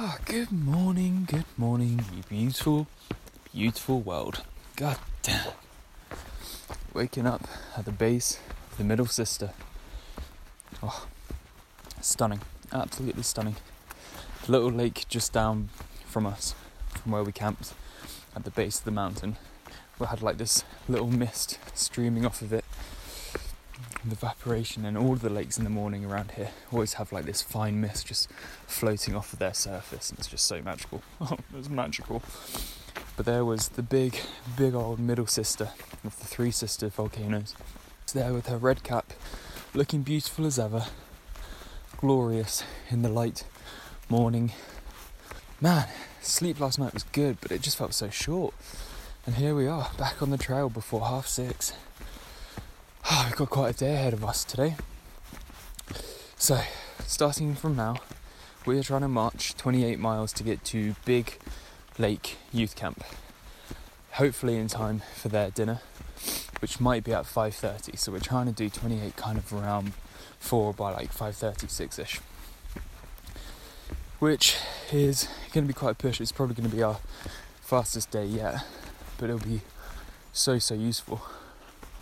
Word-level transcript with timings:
Ah, 0.00 0.16
good 0.26 0.52
morning, 0.52 1.26
good 1.28 1.44
morning, 1.56 2.04
you 2.14 2.22
beautiful, 2.28 2.86
beautiful 3.52 4.00
world. 4.00 4.44
God 4.76 4.96
damn. 5.22 5.54
Waking 6.94 7.26
up 7.26 7.48
at 7.76 7.84
the 7.84 7.90
base 7.90 8.38
of 8.70 8.78
the 8.78 8.84
middle 8.84 9.06
sister. 9.06 9.50
Oh, 10.84 11.08
stunning, 12.00 12.42
absolutely 12.72 13.24
stunning. 13.24 13.56
The 14.46 14.52
little 14.52 14.70
lake 14.70 15.04
just 15.08 15.32
down 15.32 15.68
from 16.06 16.26
us, 16.26 16.54
from 16.90 17.10
where 17.10 17.24
we 17.24 17.32
camped 17.32 17.74
at 18.36 18.44
the 18.44 18.52
base 18.52 18.78
of 18.78 18.84
the 18.84 18.92
mountain. 18.92 19.36
We 19.98 20.06
had 20.06 20.22
like 20.22 20.38
this 20.38 20.62
little 20.88 21.08
mist 21.08 21.58
streaming 21.74 22.24
off 22.24 22.40
of 22.40 22.52
it. 22.52 22.64
The 24.08 24.14
evaporation 24.14 24.86
and 24.86 24.96
all 24.96 25.12
of 25.12 25.20
the 25.20 25.28
lakes 25.28 25.58
in 25.58 25.64
the 25.64 25.70
morning 25.70 26.02
around 26.02 26.30
here 26.30 26.48
always 26.72 26.94
have 26.94 27.12
like 27.12 27.26
this 27.26 27.42
fine 27.42 27.78
mist 27.78 28.06
just 28.06 28.30
floating 28.66 29.14
off 29.14 29.34
of 29.34 29.38
their 29.38 29.52
surface, 29.52 30.08
and 30.08 30.18
it's 30.18 30.28
just 30.28 30.46
so 30.46 30.62
magical. 30.62 31.02
Oh, 31.20 31.36
it's 31.58 31.68
magical. 31.68 32.22
But 33.18 33.26
there 33.26 33.44
was 33.44 33.68
the 33.68 33.82
big, 33.82 34.18
big 34.56 34.74
old 34.74 34.98
middle 34.98 35.26
sister 35.26 35.72
of 36.04 36.18
the 36.18 36.24
three 36.24 36.50
sister 36.50 36.88
volcanoes. 36.88 37.54
It's 38.04 38.14
there 38.14 38.32
with 38.32 38.46
her 38.46 38.56
red 38.56 38.82
cap, 38.82 39.12
looking 39.74 40.02
beautiful 40.04 40.46
as 40.46 40.58
ever, 40.58 40.86
glorious 41.98 42.64
in 42.88 43.02
the 43.02 43.10
light 43.10 43.44
morning. 44.08 44.52
Man, 45.60 45.86
sleep 46.22 46.60
last 46.60 46.78
night 46.78 46.94
was 46.94 47.02
good, 47.02 47.42
but 47.42 47.52
it 47.52 47.60
just 47.60 47.76
felt 47.76 47.92
so 47.92 48.08
short. 48.08 48.54
And 49.26 49.34
here 49.34 49.54
we 49.54 49.66
are, 49.66 49.90
back 49.98 50.22
on 50.22 50.30
the 50.30 50.38
trail 50.38 50.70
before 50.70 51.02
half 51.02 51.26
six. 51.26 51.74
We've 53.28 53.36
got 53.36 53.50
quite 53.50 53.74
a 53.74 53.78
day 53.78 53.92
ahead 53.92 54.14
of 54.14 54.24
us 54.24 54.42
today. 54.42 54.74
So, 56.38 56.62
starting 57.06 57.54
from 57.54 57.76
now, 57.76 57.96
we 58.64 58.78
are 58.78 58.82
trying 58.82 59.02
to 59.02 59.08
march 59.08 59.54
28 59.54 59.98
miles 59.98 60.32
to 60.32 60.42
get 60.42 60.64
to 60.64 60.94
Big 61.04 61.38
Lake 61.98 62.38
Youth 62.52 62.74
Camp. 62.74 63.04
Hopefully 64.12 64.56
in 64.56 64.66
time 64.66 65.02
for 65.14 65.28
their 65.28 65.50
dinner, 65.50 65.82
which 66.60 66.80
might 66.80 67.04
be 67.04 67.12
at 67.12 67.26
5:30. 67.26 67.98
So 67.98 68.12
we're 68.12 68.20
trying 68.20 68.46
to 68.46 68.52
do 68.52 68.70
28 68.70 69.14
kind 69.16 69.36
of 69.36 69.52
around 69.52 69.92
4 70.40 70.72
by 70.72 70.92
like 70.92 71.12
5:30, 71.12 71.68
6ish. 71.68 72.20
Which 74.20 74.56
is 74.90 75.28
going 75.52 75.66
to 75.66 75.68
be 75.68 75.78
quite 75.78 75.90
a 75.90 75.94
push. 75.94 76.18
It's 76.18 76.32
probably 76.32 76.54
going 76.54 76.70
to 76.70 76.74
be 76.74 76.82
our 76.82 76.98
fastest 77.60 78.10
day 78.10 78.24
yet, 78.24 78.64
but 79.18 79.28
it'll 79.28 79.46
be 79.46 79.60
so 80.32 80.58
so 80.58 80.74
useful. 80.74 81.20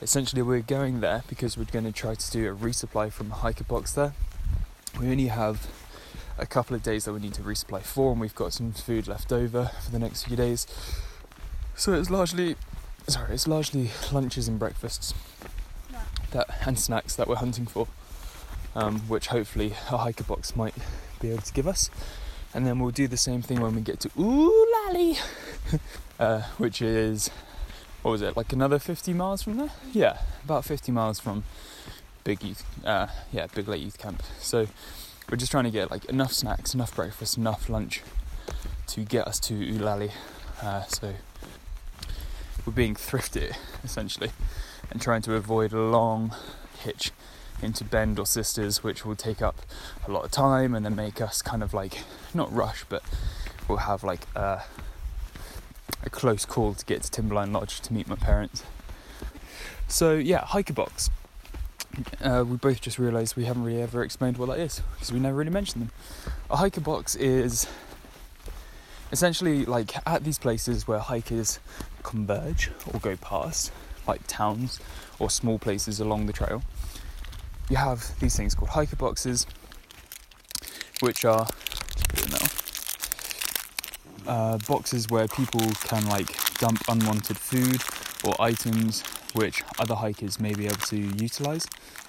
Essentially, 0.03 0.43
we're 0.43 0.61
going 0.61 1.01
there 1.01 1.25
because 1.27 1.57
we're 1.57 1.65
going 1.65 1.85
to 1.87 1.93
try 1.93 2.15
to 2.15 2.31
do 2.31 2.53
a 2.53 2.55
resupply 2.55 3.11
from 3.11 3.31
the 3.31 3.37
hiker 3.37 3.65
box 3.65 3.93
there. 3.93 4.13
We 5.01 5.11
only 5.11 5.29
have 5.29 5.69
a 6.39 6.45
couple 6.45 6.77
of 6.77 6.83
days 6.83 7.07
that 7.07 7.15
we 7.15 7.21
need 7.21 7.35
to 7.35 7.43
resupply 7.43 7.83
for, 7.83 8.13
and 8.13 8.21
we've 8.21 8.35
got 8.35 8.53
some 8.53 8.73
food 8.73 9.09
left 9.09 9.33
over 9.33 9.71
for 9.83 9.91
the 9.91 9.99
next 9.99 10.25
few 10.25 10.37
days. 10.37 10.67
So 11.75 11.95
it's 11.95 12.11
largely, 12.11 12.57
sorry, 13.09 13.35
it's 13.35 13.49
largely 13.49 13.91
lunches 14.13 14.49
and 14.49 14.59
breakfasts 14.59 15.15
that 16.33 16.49
and 16.67 16.79
snacks 16.79 17.17
that 17.17 17.27
we're 17.27 17.37
hunting 17.37 17.67
for, 17.67 17.89
um, 18.75 19.01
which 19.09 19.29
hopefully 19.29 19.73
a 19.91 19.97
hiker 19.99 20.25
box 20.25 20.55
might 20.55 20.75
be 21.21 21.31
able 21.31 21.43
to 21.43 21.53
give 21.53 21.67
us. 21.67 21.91
And 22.55 22.67
then 22.67 22.79
we'll 22.79 22.91
do 22.91 23.09
the 23.09 23.17
same 23.17 23.43
thing 23.43 23.61
when 23.61 23.75
we 23.75 23.81
get 23.81 24.01
to 24.01 24.09
Olallie, 24.11 25.19
uh, 26.21 26.43
which 26.59 26.81
is 26.81 27.31
what 28.07 28.13
was 28.13 28.23
it 28.23 28.37
like 28.37 28.53
another 28.53 28.79
50 28.79 29.13
miles 29.15 29.43
from 29.43 29.57
there? 29.57 29.71
Yeah, 29.93 30.19
about 30.45 30.65
50 30.65 30.93
miles 30.93 31.19
from 31.19 31.43
Big 32.23 32.41
Youth, 32.45 32.65
uh, 32.85 33.09
yeah, 33.33 33.49
Big 33.53 33.67
Lake 33.67 33.83
Youth 33.83 33.99
Camp. 33.99 34.23
So 34.39 34.69
we're 35.29 35.37
just 35.37 35.51
trying 35.51 35.65
to 35.65 35.73
get 35.73 35.91
like 35.91 36.05
enough 36.05 36.33
snacks, 36.33 36.73
enough 36.73 36.95
breakfast, 36.95 37.37
enough 37.37 37.69
lunch 37.69 38.03
to 38.87 39.01
get 39.01 39.27
us 39.27 39.41
to 39.41 39.55
Olallie. 39.55 40.13
Uh, 40.63 40.85
so 40.85 41.15
we're 42.65 42.73
being 42.73 42.95
thrifty 42.95 43.51
essentially 43.83 44.31
and 44.89 45.03
trying 45.03 45.23
to 45.23 45.35
avoid 45.35 45.73
a 45.73 45.81
long 45.81 46.33
hitch 46.79 47.11
into 47.61 47.83
Bend 47.83 48.21
or 48.21 48.27
Sisters, 48.27 48.85
which 48.85 49.05
will 49.05 49.17
take 49.17 49.43
up 49.43 49.57
a 50.07 50.13
lot 50.13 50.25
of 50.25 50.31
time 50.31 50.77
and 50.77 50.87
then 50.87 50.95
make 50.95 51.21
us 51.21 51.43
kind 51.43 51.61
of 51.61 51.75
like 51.75 52.05
not 52.33 52.53
rush, 52.53 52.85
but 52.89 53.03
we'll 53.67 53.79
have 53.79 54.05
like 54.05 54.29
a, 54.37 54.63
a 56.07 56.11
close 56.11 56.47
call 56.47 56.73
to 56.73 56.85
get 56.87 57.03
to 57.03 57.11
Timberline 57.11 57.53
Lodge 57.53 57.81
to 57.81 57.93
meet 57.93 58.09
my 58.09 58.17
parents. 58.17 58.63
So 59.89 60.15
yeah, 60.15 60.45
hiker 60.45 60.73
box. 60.73 61.11
Uh, 62.23 62.45
we 62.47 62.57
both 62.57 62.81
just 62.81 62.99
realised 62.99 63.37
we 63.37 63.45
haven't 63.47 63.65
really 63.65 63.83
ever 63.83 64.03
explained 64.03 64.39
what 64.39 64.47
that 64.49 64.59
is 64.59 64.81
because 64.95 65.13
we 65.13 65.19
never 65.19 65.37
really 65.37 65.51
mentioned 65.51 65.83
them. 65.83 65.91
A 66.51 66.57
hiker 66.57 66.81
box 66.81 67.17
is 67.17 67.67
essentially 69.13 69.65
like 69.65 69.95
at 70.07 70.25
these 70.25 70.39
places 70.39 70.87
where 70.87 70.99
hikers 70.99 71.59
converge 72.03 72.71
or 72.93 73.01
go 73.01 73.17
past, 73.17 73.73
like 74.07 74.21
towns 74.27 74.79
or 75.19 75.29
small 75.29 75.59
places 75.59 76.01
along 76.01 76.27
the 76.27 76.33
trail. 76.33 76.63
You 77.69 77.77
have 77.77 78.19
these 78.21 78.37
things 78.37 78.55
called 78.55 78.71
hiker 78.71 78.97
boxes, 78.97 79.47
which 81.01 81.25
are 81.25 81.47
uh, 84.27 84.59
boxes 84.67 85.09
where 85.09 85.29
people 85.29 85.67
can 85.85 86.07
like 86.09 86.37
dump 86.59 86.81
unwanted 86.89 87.37
food 87.37 87.83
or 88.25 88.35
items 88.41 89.03
which 89.35 89.63
other 89.79 89.95
hikers 89.95 90.41
may 90.41 90.55
be 90.55 90.67
able 90.67 90.77
to 90.77 90.97
utilize. 90.97 91.67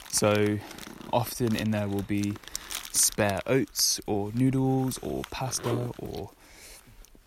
So 0.10 0.60
often 1.12 1.56
in 1.56 1.72
there 1.72 1.88
will 1.88 2.04
be 2.04 2.36
spare 2.92 3.42
oats 3.46 4.02
or 4.08 4.32
noodles 4.34 4.98
or 5.00 5.24
pasta 5.30 5.92
or 6.00 6.32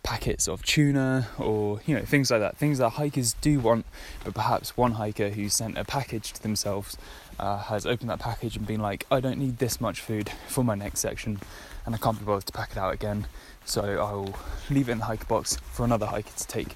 packets 0.03 0.47
of 0.47 0.63
tuna 0.63 1.27
or 1.37 1.79
you 1.85 1.95
know 1.95 2.01
things 2.01 2.31
like 2.31 2.39
that 2.39 2.57
things 2.57 2.79
that 2.79 2.89
hikers 2.89 3.33
do 3.33 3.59
want 3.59 3.85
but 4.23 4.33
perhaps 4.33 4.75
one 4.75 4.93
hiker 4.93 5.29
who 5.29 5.47
sent 5.47 5.77
a 5.77 5.85
package 5.85 6.33
to 6.33 6.41
themselves 6.41 6.97
uh, 7.39 7.57
has 7.57 7.85
opened 7.85 8.09
that 8.09 8.19
package 8.19 8.57
and 8.57 8.65
been 8.65 8.81
like 8.81 9.05
i 9.11 9.19
don't 9.19 9.37
need 9.37 9.59
this 9.59 9.79
much 9.79 10.01
food 10.01 10.29
for 10.47 10.63
my 10.63 10.73
next 10.73 10.99
section 10.99 11.39
and 11.85 11.93
i 11.93 11.97
can't 11.99 12.17
be 12.17 12.25
bothered 12.25 12.45
to 12.45 12.51
pack 12.51 12.71
it 12.71 12.77
out 12.77 12.91
again 12.93 13.27
so 13.65 13.81
i'll 13.99 14.33
leave 14.69 14.89
it 14.89 14.93
in 14.93 14.97
the 14.99 15.05
hiker 15.05 15.25
box 15.25 15.57
for 15.71 15.83
another 15.85 16.05
hiker 16.05 16.31
to 16.35 16.47
take 16.47 16.73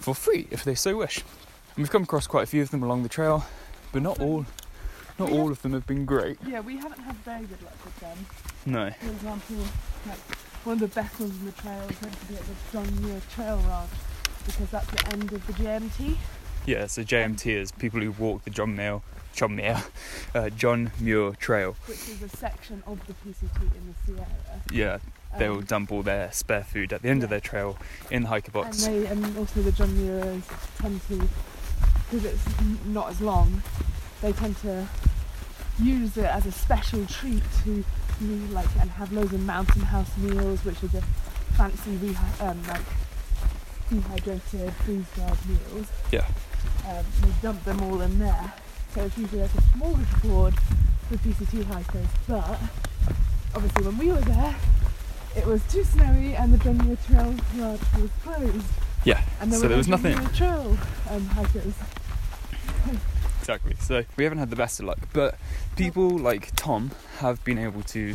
for 0.00 0.14
free 0.14 0.46
if 0.50 0.64
they 0.64 0.74
so 0.74 0.96
wish 0.96 1.18
and 1.18 1.76
we've 1.78 1.90
come 1.90 2.02
across 2.04 2.26
quite 2.26 2.44
a 2.44 2.46
few 2.46 2.62
of 2.62 2.70
them 2.70 2.82
along 2.82 3.02
the 3.02 3.08
trail 3.08 3.44
but 3.92 4.02
not 4.02 4.20
all 4.20 4.44
not 5.18 5.30
all 5.30 5.50
of 5.50 5.60
them 5.62 5.72
have 5.72 5.86
been 5.86 6.04
great 6.04 6.38
Yeah, 6.46 6.60
we 6.60 6.76
haven't 6.76 7.00
had 7.00 7.16
very 7.16 7.44
good 7.46 7.60
luck 7.62 7.84
with 7.84 7.98
them. 7.98 8.16
no 8.66 8.90
For 9.00 9.10
example, 9.10 9.56
like 10.06 10.18
one 10.64 10.74
of 10.74 10.80
the 10.80 10.86
best 10.88 11.18
ones 11.18 11.32
in 11.40 11.46
the 11.46 11.52
trail 11.52 11.80
is 11.90 12.00
meant 12.02 12.20
to 12.20 12.26
be 12.26 12.34
at 12.36 12.42
the 12.42 12.54
John 12.72 13.02
Muir 13.02 13.20
Trail 13.28 13.56
Ranch 13.66 13.90
because 14.46 14.70
that's 14.70 14.86
the 14.92 15.08
end 15.12 15.32
of 15.32 15.44
the 15.48 15.52
JMT. 15.54 16.16
Yeah, 16.66 16.86
so 16.86 17.02
JMT 17.02 17.46
is 17.52 17.72
people 17.72 18.00
who 18.00 18.12
walk 18.12 18.44
the 18.44 18.50
John 18.50 18.76
Muir, 18.76 19.00
John 19.34 19.56
Muir, 19.56 19.82
uh, 20.36 20.50
John 20.50 20.92
Muir 21.00 21.32
Trail. 21.32 21.74
which 21.86 22.08
is 22.08 22.22
a 22.22 22.28
section 22.28 22.82
of 22.86 23.04
the 23.08 23.14
PCT 23.14 23.60
in 23.62 23.94
the 23.94 23.94
Sierra. 24.06 24.26
Yeah, 24.70 24.98
they 25.36 25.48
will 25.48 25.58
Um, 25.58 25.64
dump 25.64 25.92
all 25.92 26.02
their 26.02 26.32
spare 26.32 26.64
food 26.64 26.92
at 26.92 27.02
the 27.02 27.08
end 27.08 27.22
of 27.24 27.30
their 27.30 27.40
trail 27.40 27.76
in 28.10 28.22
the 28.22 28.28
hiker 28.28 28.50
box. 28.50 28.84
And 28.84 29.04
they 29.04 29.06
and 29.10 29.36
also 29.36 29.62
the 29.62 29.72
John 29.72 29.94
Muirs 29.96 30.42
tend 30.78 31.00
to, 31.08 31.28
because 32.10 32.24
it's 32.24 32.44
not 32.86 33.10
as 33.10 33.20
long, 33.20 33.62
they 34.22 34.32
tend 34.32 34.56
to 34.62 34.88
use 35.80 36.16
it 36.16 36.24
as 36.24 36.46
a 36.46 36.52
special 36.52 37.04
treat 37.06 37.42
to 37.64 37.84
like 38.50 38.66
and 38.80 38.90
have 38.90 39.12
loads 39.12 39.32
of 39.32 39.40
mountain 39.44 39.82
house 39.82 40.16
meals, 40.16 40.64
which 40.64 40.82
is 40.82 40.92
a 40.94 41.02
fancy 41.56 41.96
rehi- 41.98 42.40
um, 42.40 42.60
like 42.66 42.82
dehydrated 43.90 44.72
freeze 44.84 45.04
dried 45.14 45.38
meals. 45.46 45.86
Yeah. 46.10 46.26
Um, 46.88 47.04
they 47.20 47.28
dump 47.42 47.62
them 47.64 47.80
all 47.82 48.00
in 48.00 48.18
there, 48.18 48.52
so 48.94 49.02
it's 49.04 49.16
usually 49.18 49.42
like 49.42 49.54
a 49.54 49.62
smallish 49.76 50.12
board 50.22 50.54
for 51.08 51.16
PCT 51.18 51.64
hikers. 51.64 52.06
But 52.26 52.58
obviously, 53.54 53.84
when 53.86 53.98
we 53.98 54.08
were 54.08 54.20
there, 54.20 54.56
it 55.38 55.46
was 55.46 55.62
too 55.72 55.84
snowy 55.84 56.34
and 56.34 56.52
the 56.52 56.58
John 56.58 56.98
Trail 57.06 57.34
was 58.00 58.10
closed. 58.22 58.66
Yeah, 59.04 59.22
And 59.40 59.52
there 59.52 59.60
so 59.60 59.68
there 59.68 59.76
was 59.78 59.88
nothing. 59.88 60.16
Trail 60.34 60.76
um, 61.10 61.24
hikers. 61.28 61.74
Exactly. 63.40 63.76
So 63.80 64.04
we 64.16 64.24
haven't 64.24 64.38
had 64.38 64.50
the 64.50 64.56
best 64.56 64.80
of 64.80 64.86
luck, 64.86 64.98
but 65.12 65.36
people 65.76 66.08
like 66.10 66.54
Tom 66.56 66.90
have 67.18 67.42
been 67.44 67.58
able 67.58 67.82
to 67.84 68.14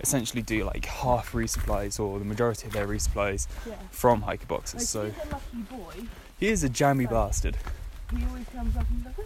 essentially 0.00 0.42
do 0.42 0.64
like 0.64 0.86
half 0.86 1.32
resupplies 1.32 2.00
or 2.00 2.18
the 2.18 2.24
majority 2.24 2.66
of 2.66 2.72
their 2.72 2.86
resupplies 2.86 3.46
Yeah. 3.66 3.74
from 3.90 4.22
hiker 4.22 4.46
boxes. 4.46 4.74
Like, 4.74 4.82
so 4.88 5.04
he's 5.10 5.14
a 5.30 5.34
lucky 5.34 5.56
boy. 5.70 6.06
he 6.38 6.48
is 6.48 6.64
a 6.64 6.68
jammy 6.68 7.04
Right. 7.04 7.12
bastard. 7.12 7.56
He 8.16 8.24
always 8.26 8.46
comes 8.48 8.76
up 8.76 8.86
and 8.88 8.96
he's 8.98 9.06
like, 9.06 9.16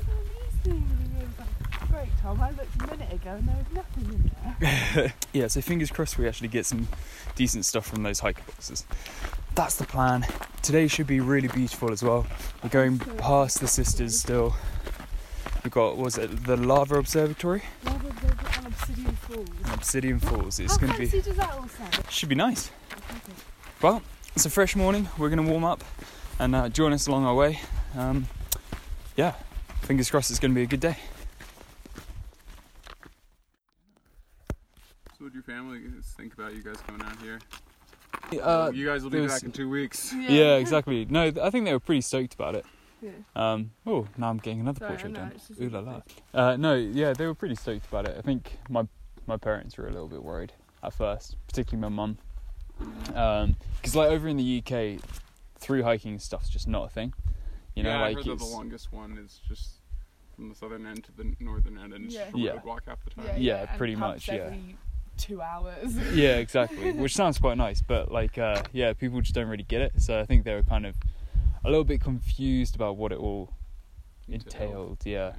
"Look 0.66 0.76
at 0.76 0.88
these 0.88 0.88
things." 0.88 0.90
And 0.90 1.16
he 1.16 1.24
was 1.24 1.38
like, 1.38 1.90
"Great, 1.90 2.08
Tom. 2.20 2.40
I 2.40 2.50
looked 2.50 2.82
a 2.82 2.86
minute 2.86 3.12
ago 3.12 3.30
and 3.30 3.48
there 3.48 3.56
was 3.56 3.74
nothing 3.74 4.04
in 4.14 4.30
there." 5.00 5.14
yeah, 5.32 5.46
so 5.48 5.60
fingers 5.60 5.90
crossed 5.90 6.18
we 6.18 6.26
actually 6.28 6.48
get 6.48 6.66
some 6.66 6.88
decent 7.34 7.64
stuff 7.64 7.86
from 7.86 8.02
those 8.02 8.20
hiker 8.20 8.42
boxes. 8.46 8.84
That's 9.54 9.76
the 9.76 9.84
plan. 9.84 10.26
Today 10.62 10.86
should 10.88 11.06
be 11.06 11.20
really 11.20 11.48
beautiful 11.48 11.90
as 11.92 12.02
well. 12.02 12.26
We're 12.62 12.68
going 12.70 12.98
past 12.98 13.60
the 13.60 13.68
sisters 13.68 14.18
still. 14.18 14.54
We've 15.64 15.72
got, 15.72 15.96
was 15.96 16.16
it, 16.18 16.44
the 16.44 16.56
Lava 16.56 16.96
Observatory 16.96 17.62
Lava 17.84 17.98
than 18.20 18.30
an 18.30 18.66
Obsidian 18.66 19.16
Falls. 19.16 19.48
and 19.64 19.74
Obsidian 19.74 20.20
Falls. 20.20 20.58
It's 20.60 20.74
How 20.76 20.80
going 20.86 20.92
to 20.92 20.98
be, 20.98 21.20
does 21.22 21.36
that 21.36 21.52
all 21.54 21.66
sound? 21.68 22.10
should 22.10 22.28
be 22.28 22.34
nice. 22.36 22.70
Well, 23.82 24.02
it's 24.34 24.46
a 24.46 24.50
fresh 24.50 24.76
morning. 24.76 25.08
We're 25.18 25.28
going 25.30 25.44
to 25.44 25.50
warm 25.50 25.64
up 25.64 25.82
and 26.38 26.54
uh, 26.54 26.68
join 26.68 26.92
us 26.92 27.06
along 27.08 27.24
our 27.24 27.34
way. 27.34 27.60
Um, 27.96 28.26
yeah, 29.16 29.34
fingers 29.82 30.11
crossed 30.11 30.31
it's 30.31 30.40
going 30.40 30.52
to 30.52 30.55
be 30.55 30.62
a 30.62 30.67
good 30.67 30.81
day. 30.81 30.96
So, 35.19 35.25
what 35.25 35.32
do 35.32 35.38
your 35.38 35.43
family 35.44 35.81
think 36.17 36.34
about 36.34 36.55
you 36.55 36.62
guys 36.62 36.76
coming 36.87 37.02
out 37.02 37.20
here? 37.23 37.38
Uh, 38.43 38.70
you 38.75 38.84
guys 38.87 39.02
will 39.02 39.11
be 39.11 39.20
was- 39.20 39.32
back 39.32 39.43
in 39.44 39.52
two 39.52 39.69
weeks. 39.69 40.12
yeah, 40.28 40.56
exactly. 40.56 41.06
No, 41.06 41.32
I 41.43 41.50
think 41.50 41.64
they 41.64 41.73
were 41.73 41.81
pretty 41.81 42.00
stoked 42.00 42.34
about 42.34 42.55
it. 42.55 42.67
Yeah. 43.02 43.11
Um, 43.34 43.70
oh, 43.87 44.08
now 44.17 44.31
I'm 44.31 44.38
getting 44.38 44.61
another 44.61 44.78
Sorry, 44.78 44.90
portrait 44.90 45.12
know, 45.12 45.20
done. 45.20 45.40
Ooh 45.62 45.69
a 45.69 45.81
la 45.81 45.81
la. 45.81 46.02
Uh, 46.52 46.56
no, 46.56 46.75
yeah, 46.75 47.12
they 47.12 47.26
were 47.26 47.34
pretty 47.34 47.55
stoked 47.55 47.87
about 47.87 48.08
it. 48.08 48.17
I 48.19 48.23
think 48.23 48.58
my 48.69 48.87
my 49.26 49.37
parents 49.37 49.76
were 49.76 49.87
a 49.87 49.93
little 49.93 50.08
bit 50.08 50.23
worried 50.23 50.52
at 50.82 50.94
first, 50.94 51.37
particularly 51.46 51.82
my 51.82 51.88
mum, 51.88 52.19
because 53.08 53.94
like 53.94 54.11
over 54.11 54.28
in 54.28 54.37
the 54.37 54.62
UK, 54.64 55.00
through 55.58 55.82
hiking 55.82 56.19
stuff's 56.19 56.49
just 56.49 56.67
not 56.69 56.84
a 56.84 56.88
thing. 56.88 57.12
You 57.76 57.82
know, 57.82 57.90
yeah, 57.90 58.00
like 58.00 58.17
I 58.17 58.20
heard 58.20 58.25
that 58.26 58.38
the 58.38 58.44
longest 58.46 58.90
one 58.93 59.19
is 59.19 59.40
just 59.46 59.81
from 60.34 60.49
the 60.49 60.55
southern 60.55 60.87
end 60.87 61.05
to 61.05 61.12
the 61.12 61.34
northern 61.40 61.78
end, 61.78 61.93
and 61.93 62.06
it's 62.06 62.14
Yeah. 62.14 62.25
just 62.25 62.34
a 62.34 62.38
Yeah. 62.38 62.50
road 62.52 62.64
walk 62.64 62.82
half 62.87 63.05
the 63.05 63.11
time. 63.11 63.34
Yeah, 63.40 63.67
and 63.69 63.78
pretty 63.78 63.94
pubs 63.94 64.26
much, 64.26 64.28
yeah. 64.37 64.55
Two 65.19 65.40
hours. 65.43 65.94
yeah, 66.14 66.37
exactly. 66.37 66.93
Which 66.99 67.14
sounds 67.14 67.38
quite 67.38 67.56
nice, 67.58 67.82
but 67.82 68.11
like, 68.11 68.38
uh, 68.38 68.62
yeah, 68.73 68.93
people 68.94 69.20
just 69.20 69.34
don't 69.34 69.49
really 69.49 69.62
get 69.62 69.82
it. 69.82 70.00
So 70.00 70.19
I 70.19 70.25
think 70.25 70.44
they 70.44 70.55
were 70.55 70.62
kind 70.62 70.87
of 70.87 70.96
a 71.64 71.69
little 71.70 71.84
bit 71.84 72.00
confused 72.00 72.75
about 72.75 72.96
what 72.96 73.12
it 73.12 73.19
all 73.19 73.52
entailed. 74.28 74.99
Yeah, 75.05 75.34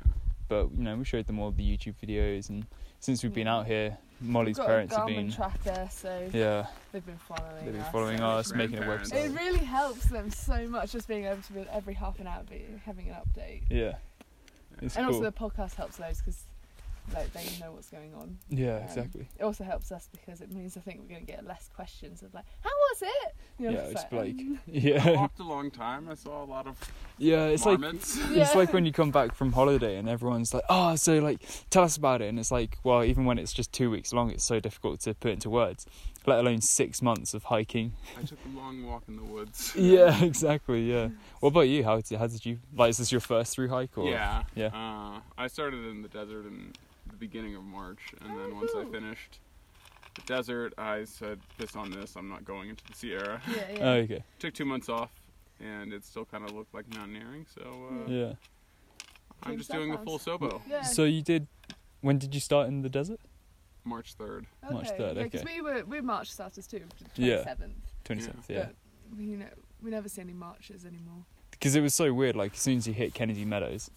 but 0.47 0.71
you 0.71 0.83
know, 0.83 0.95
we 0.95 1.05
showed 1.05 1.25
them 1.25 1.39
all 1.39 1.51
the 1.51 1.63
YouTube 1.63 1.95
videos, 2.03 2.49
and 2.49 2.65
since 2.99 3.23
we've 3.23 3.33
been 3.33 3.47
out 3.47 3.65
here, 3.67 3.97
Molly's 4.19 4.57
We've 4.57 4.57
got 4.57 4.67
parents 4.67 4.93
a 4.95 4.97
have 4.97 5.07
been, 5.07 5.31
tracker, 5.31 5.87
so 5.91 6.29
yeah, 6.33 6.65
they've 6.91 7.05
been 7.05 7.17
following 7.17 7.65
they've 7.65 7.73
been 7.73 7.83
following 7.91 8.17
so 8.17 8.25
us, 8.25 8.53
making 8.53 8.77
a 8.77 8.85
Grandparents. 8.85 9.11
website. 9.11 9.25
It 9.25 9.39
really 9.39 9.65
helps 9.65 10.05
them 10.05 10.31
so 10.31 10.67
much 10.67 10.91
just 10.91 11.07
being 11.07 11.25
able 11.25 11.41
to 11.43 11.53
be 11.53 11.65
every 11.71 11.93
half 11.93 12.19
an 12.19 12.27
hour 12.27 12.43
be 12.49 12.65
having 12.85 13.09
an 13.09 13.15
update. 13.15 13.61
Yeah, 13.69 13.95
it's 14.81 14.95
and 14.95 15.05
cool. 15.05 15.15
also 15.15 15.25
the 15.25 15.31
podcast 15.31 15.75
helps 15.75 15.99
loads 15.99 16.19
because 16.19 16.43
like 17.13 17.31
they 17.33 17.45
know 17.59 17.71
what's 17.71 17.89
going 17.89 18.13
on. 18.15 18.37
yeah, 18.49 18.77
Um, 18.77 18.83
exactly. 18.83 19.27
It 19.39 19.43
also 19.43 19.63
helps 19.63 19.91
us 19.91 20.09
because 20.11 20.41
it 20.41 20.51
means 20.51 20.75
I 20.77 20.81
think 20.81 20.99
we're 21.01 21.07
going 21.07 21.25
to 21.25 21.31
get 21.31 21.45
less 21.45 21.69
questions 21.73 22.21
of 22.21 22.33
like, 22.33 22.45
how 22.63 22.69
was 22.69 23.01
it? 23.01 23.35
You 23.59 23.71
Yeah, 23.71 23.77
it's 23.79 24.01
it's 24.03 24.11
like, 24.13 24.31
um, 24.39 24.59
I 24.67 24.71
yeah, 24.71 25.11
walked 25.15 25.39
a 25.39 25.43
long 25.43 25.71
time. 25.71 26.09
I 26.09 26.15
saw 26.15 26.43
a 26.43 26.45
lot 26.45 26.67
of 26.67 26.77
yeah. 27.17 27.45
It's 27.45 27.65
like 27.65 27.79
marmots. 27.79 28.17
it's 28.17 28.29
Yeah. 28.31 28.51
like 28.55 28.73
when 28.73 28.85
you 28.85 28.91
come 28.91 29.11
back 29.11 29.33
from 29.35 29.53
holiday 29.53 29.97
and 29.97 30.07
everyone's 30.09 30.53
like, 30.53 30.63
oh, 30.69 30.95
so 30.95 31.19
like, 31.19 31.41
tell 31.69 31.83
us 31.83 31.97
about 31.97 32.21
it. 32.21 32.27
And 32.27 32.39
it's 32.39 32.51
like, 32.51 32.77
well, 32.83 33.03
even 33.03 33.25
when 33.25 33.39
it's 33.39 33.53
just 33.53 33.71
two 33.71 33.89
weeks 33.89 34.11
long, 34.13 34.29
it's 34.31 34.43
so 34.43 34.59
difficult 34.59 34.99
to 35.01 35.13
put 35.13 35.31
into 35.31 35.49
words, 35.49 35.85
let 36.25 36.39
alone 36.39 36.61
six 36.61 37.01
months 37.01 37.33
of 37.33 37.43
hiking. 37.45 37.93
I 38.17 38.23
took 38.23 38.39
a 38.45 38.49
long 38.57 38.85
walk 38.85 39.03
in 39.07 39.15
the 39.15 39.23
woods. 39.23 39.73
Yeah, 39.75 40.23
exactly. 40.23 40.91
Yeah. 40.91 41.09
What 41.39 41.49
about 41.49 41.61
you? 41.61 41.83
How 41.83 42.01
did, 42.01 42.19
how 42.19 42.27
did 42.27 42.45
you 42.45 42.59
like? 42.75 42.89
Is 42.91 42.97
this 42.97 43.11
your 43.11 43.21
first 43.21 43.53
through 43.55 43.69
hike 43.69 43.97
or? 43.97 44.09
Yeah. 44.09 44.43
Yeah. 44.55 44.67
Uh, 44.67 45.21
I 45.37 45.47
started 45.47 45.85
in 45.85 46.01
the 46.01 46.09
desert 46.09 46.45
in 46.45 46.73
the 47.17 47.25
beginning 47.25 47.55
of 47.55 47.63
March, 47.63 48.13
and 48.21 48.37
then 48.37 48.55
once 48.55 48.71
I 48.77 48.85
finished 48.85 49.39
the 50.15 50.21
desert, 50.21 50.73
I 50.77 51.03
said, 51.05 51.39
"This 51.57 51.75
on 51.75 51.91
this. 51.91 52.15
I'm 52.15 52.29
not 52.29 52.45
going 52.45 52.69
into 52.69 52.83
the 52.85 52.93
Sierra." 52.93 53.41
yeah, 53.47 53.55
yeah. 53.73 53.79
Oh, 53.81 53.93
okay. 53.93 54.23
Took 54.39 54.53
two 54.53 54.65
months 54.65 54.89
off, 54.89 55.11
and 55.59 55.93
it 55.93 56.03
still 56.05 56.25
kind 56.25 56.43
of 56.43 56.51
looked 56.53 56.73
like 56.73 56.85
mountaineering. 56.93 57.45
So 57.53 57.61
uh, 57.91 58.09
Yeah. 58.11 58.33
I'm 59.43 59.51
Doing 59.51 59.57
just 59.59 59.71
doing 59.71 59.93
a 59.93 59.97
full. 59.99 60.17
Sobo. 60.19 60.61
yeah. 60.67 60.81
So 60.81 61.03
you 61.03 61.21
did. 61.21 61.47
When 62.01 62.17
did 62.17 62.33
you 62.33 62.41
start 62.41 62.67
in 62.67 62.81
the 62.81 62.89
desert? 62.89 63.19
March 63.83 64.13
third. 64.15 64.45
March 64.69 64.89
okay. 64.89 64.97
3rd, 65.03 65.15
yeah, 65.15 65.27
'cause 65.29 65.41
okay. 65.41 65.53
we 65.55 65.61
were 65.61 65.83
we're 65.85 66.01
March 66.01 66.31
starters 66.31 66.67
too, 66.67 66.81
Yeah. 67.15 67.35
twenty 67.37 67.43
seventh. 67.43 67.75
Twenty 68.03 68.23
Yeah. 68.23 68.29
Yeah. 68.47 68.65
But 69.09 69.17
we, 69.17 69.25
you 69.25 69.37
know, 69.37 69.45
we 69.81 69.91
never 69.91 70.09
see 70.09 70.21
any 70.21 70.33
marches 70.33 70.85
anymore. 70.85 71.23
Because 71.51 71.75
it 71.75 71.81
was 71.81 71.93
so 71.93 72.13
weird. 72.13 72.35
Like 72.35 72.53
as 72.53 72.59
soon 72.59 72.77
as 72.77 72.87
you 72.87 72.93
hit 72.93 73.13
Kennedy 73.13 73.45
Meadows, 73.45 73.89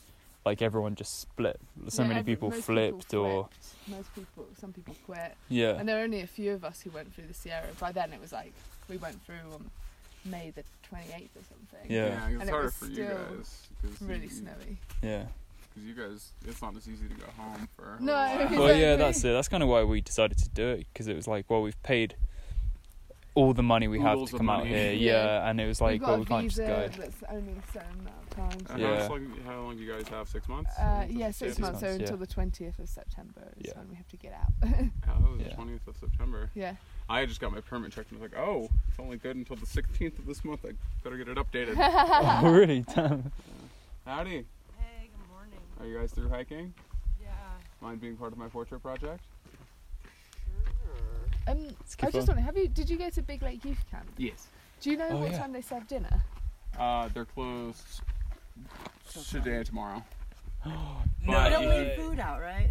like 0.45 0.63
everyone 0.63 0.95
just 0.95 1.21
split. 1.21 1.61
So 1.89 2.03
Yeah, 2.03 2.09
many 2.09 2.21
every- 2.21 2.35
people 2.35 2.51
most 2.51 2.65
flipped 2.65 3.13
or 3.15 3.49
most 3.87 4.15
people, 4.15 4.47
some 4.59 4.73
people 4.73 4.97
quit, 5.05 5.35
yeah. 5.49 5.77
and 5.79 5.89
there 5.89 5.97
were 5.99 6.05
only 6.05 6.21
a 6.21 6.27
few 6.27 6.53
of 6.53 6.65
us 6.65 6.81
who 6.81 6.91
went 6.91 7.15
through 7.15 7.27
the 7.27 7.35
Sierra. 7.35 7.67
By 7.79 7.93
then, 7.93 8.13
it 8.13 8.21
was 8.21 8.33
like 8.33 8.53
we 8.89 8.97
went 8.97 9.23
through 9.25 9.37
on 9.55 9.71
May 10.25 10.51
the 10.51 10.65
twenty 10.83 11.07
eighth 11.15 11.37
or 11.37 11.43
something. 11.49 11.91
Yeah. 11.91 12.07
it's 12.27 12.33
And 12.35 12.43
it 12.43 12.49
harder 12.49 12.65
was 12.67 12.75
for 12.77 12.87
you 12.87 13.05
guys 13.05 13.69
really 14.01 14.23
you, 14.25 14.31
snowy. 14.31 14.79
Yeah. 15.03 15.25
Because 15.75 15.85
you 15.89 15.95
guys, 15.95 16.33
it's 16.49 16.61
not 16.61 16.77
as 16.77 16.89
easy 16.89 17.07
to 17.09 17.15
go 17.15 17.27
home 17.39 17.69
for. 17.77 17.97
a 17.99 18.03
No. 18.03 18.13
while. 18.13 18.49
Well, 18.59 18.77
yeah, 18.77 18.97
that's 18.97 19.19
it. 19.25 19.33
That's 19.33 19.49
kind 19.49 19.63
of 19.63 19.69
why 19.69 19.85
we 19.85 20.01
decided 20.01 20.37
to 20.39 20.49
do 20.51 20.69
it 20.69 20.87
because 20.93 21.07
it 21.07 21.15
was 21.17 21.29
like, 21.29 21.49
well, 21.49 21.63
we've 21.63 21.81
paid 21.83 22.17
all 23.35 23.55
the 23.55 23.63
money 23.63 23.87
we 23.89 24.01
have 24.01 24.19
to 24.27 24.37
come 24.37 24.51
out 24.51 24.59
money. 24.65 24.71
here. 24.71 24.93
Yeah. 24.95 25.25
Yeah, 25.25 25.49
and 25.49 25.61
it 25.61 25.67
was 25.67 25.81
like, 25.81 25.93
We've 25.93 26.01
got 26.01 26.07
well, 26.09 26.17
a 26.17 26.21
we 26.21 26.27
can't 26.27 26.45
just 26.49 26.59
go. 26.59 26.89
that's 26.99 27.23
only 27.31 27.53
a 27.53 27.73
certain 27.73 28.01
amount 28.01 28.17
of 28.20 28.20
time. 28.31 28.59
Uh, 28.71 28.77
Yeah. 28.79 29.03
How, 29.03 29.09
long, 29.11 29.33
how 29.47 29.61
long 29.63 29.77
do 29.77 29.83
you 29.83 29.93
guys 29.93 30.09
have? 30.09 30.29
Six 30.29 30.49
months? 30.49 30.71
Uh, 30.79 31.07
yeah, 31.09 31.27
six, 31.31 31.39
six 31.55 31.59
months. 31.59 31.81
So 31.81 31.87
months, 31.87 31.99
yeah. 32.01 32.05
until 32.05 32.17
the 32.17 32.27
twentieth 32.27 32.79
of 32.79 32.89
September 32.89 33.53
is 33.59 33.67
Yeah. 33.69 33.79
when 33.79 33.89
we 33.91 33.97
have 33.97 34.09
to 34.09 34.17
get 34.17 34.33
out. 34.33 34.53
Oh, 35.09 35.37
the 35.37 35.45
Yeah. 35.45 35.55
20th 35.55 35.87
of 35.87 35.97
September. 35.97 36.51
yeah. 36.55 36.75
I 37.09 37.27
just 37.27 37.41
got 37.41 37.53
my 37.53 37.61
permit 37.61 37.93
checked 37.93 38.11
and 38.13 38.21
I 38.21 38.23
was 38.23 38.33
like, 38.33 38.41
oh, 38.41 38.69
it's 38.89 38.99
only 38.99 39.17
good 39.17 39.37
until 39.37 39.57
the 39.57 39.67
16th 39.67 40.19
of 40.19 40.27
this 40.27 40.45
month. 40.45 40.65
I 40.65 40.73
better 41.03 41.17
get 41.17 41.29
it 41.29 41.37
updated. 41.37 41.75
oh, 42.45 42.51
really? 42.53 42.81
Damn. 42.95 43.31
Howdy. 44.07 44.31
Hey, 44.79 45.09
good 45.11 45.29
morning. 45.35 45.59
Are 45.81 45.87
you 45.87 45.99
guys 45.99 46.13
through 46.13 46.29
hiking? 46.29 46.73
Yeah, 47.21 47.29
Mind 47.81 48.01
being 48.01 48.17
part 48.17 48.33
of 48.33 48.39
my 48.39 48.49
portrait 48.49 48.81
project? 48.83 49.23
sure. 50.45 51.53
Um, 51.55 51.65
Let's 51.65 51.97
I 52.01 52.07
keep 52.07 52.07
was 52.07 52.15
just 52.15 52.29
on. 52.31 52.37
wondering, 52.37 52.45
have 52.47 52.57
you? 52.57 52.69
Did 52.69 52.89
you 52.91 52.97
go 52.97 53.11
to 53.11 53.23
Big 53.23 53.43
Lake 53.43 53.65
Youth 53.65 53.85
Camp? 53.91 54.07
Yes. 54.17 54.47
Do 54.81 54.91
you 54.91 54.97
know 54.97 55.09
Oh, 55.11 55.17
what 55.19 55.33
yeah. 55.33 55.39
time 55.39 55.53
they 55.53 55.61
serve 55.63 55.87
dinner? 55.89 56.23
Uh, 56.79 57.09
they're 57.13 57.25
closed 57.27 58.01
today 59.31 59.57
and 59.57 59.67
tomorrow. 59.67 60.03
They 60.65 61.27
But 61.27 61.51
don't 61.51 61.69
leave 61.69 61.93
food 61.95 62.19
out, 62.19 62.41
right? 62.41 62.71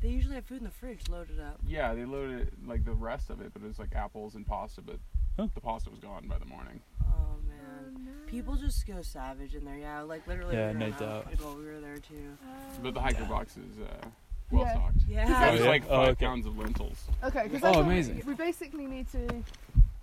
They 0.00 0.08
usually 0.08 0.34
have 0.34 0.44
food 0.44 0.58
in 0.58 0.64
the 0.64 0.70
fridge 0.70 1.08
loaded 1.08 1.38
up. 1.40 1.58
Yeah, 1.66 1.94
they 1.94 2.04
loaded 2.04 2.50
like 2.66 2.84
the 2.84 2.92
rest 2.92 3.30
of 3.30 3.40
it, 3.40 3.52
but 3.54 3.62
it 3.62 3.68
was 3.68 3.78
like 3.78 3.94
apples 3.94 4.34
and 4.34 4.46
pasta, 4.46 4.82
but 4.82 4.96
Huh. 5.38 5.46
the 5.54 5.60
pasta 5.60 5.88
was 5.90 5.98
gone 6.00 6.26
by 6.28 6.38
the 6.38 6.44
morning. 6.46 6.80
Oh 7.02 7.36
man. 7.48 8.06
People 8.26 8.56
just 8.56 8.86
go 8.86 9.00
savage 9.00 9.54
in 9.54 9.64
there, 9.64 9.76
yeah. 9.78 10.02
Like 10.02 10.26
literally 10.26 10.56
Yeah, 10.56 10.72
we 10.72 10.78
no 10.78 10.90
doubt. 10.90 11.32
of 11.32 11.44
while 11.44 11.56
we 11.56 11.64
were 11.64 11.80
there 11.80 11.96
too. 11.98 12.36
But 12.82 12.94
the 12.94 13.00
hiker 13.00 13.24
box 13.24 13.56
is 13.56 13.78
uh, 13.78 14.06
well 14.50 14.62
Yeah. 14.64 14.72
stocked. 14.72 14.96
Yeah. 15.08 15.24
Oh, 15.28 15.50
There's 15.52 15.60
yeah? 15.64 15.68
like 15.70 15.84
Oh, 15.84 15.96
five 15.96 16.08
okay. 16.10 16.26
pounds 16.26 16.46
of 16.46 16.58
lentils. 16.58 17.04
Okay, 17.24 17.44
because 17.48 17.62
Oh, 17.64 17.80
amazing. 17.80 18.22
We 18.26 18.34
basically 18.34 18.86
need 18.86 19.08
to 19.12 19.42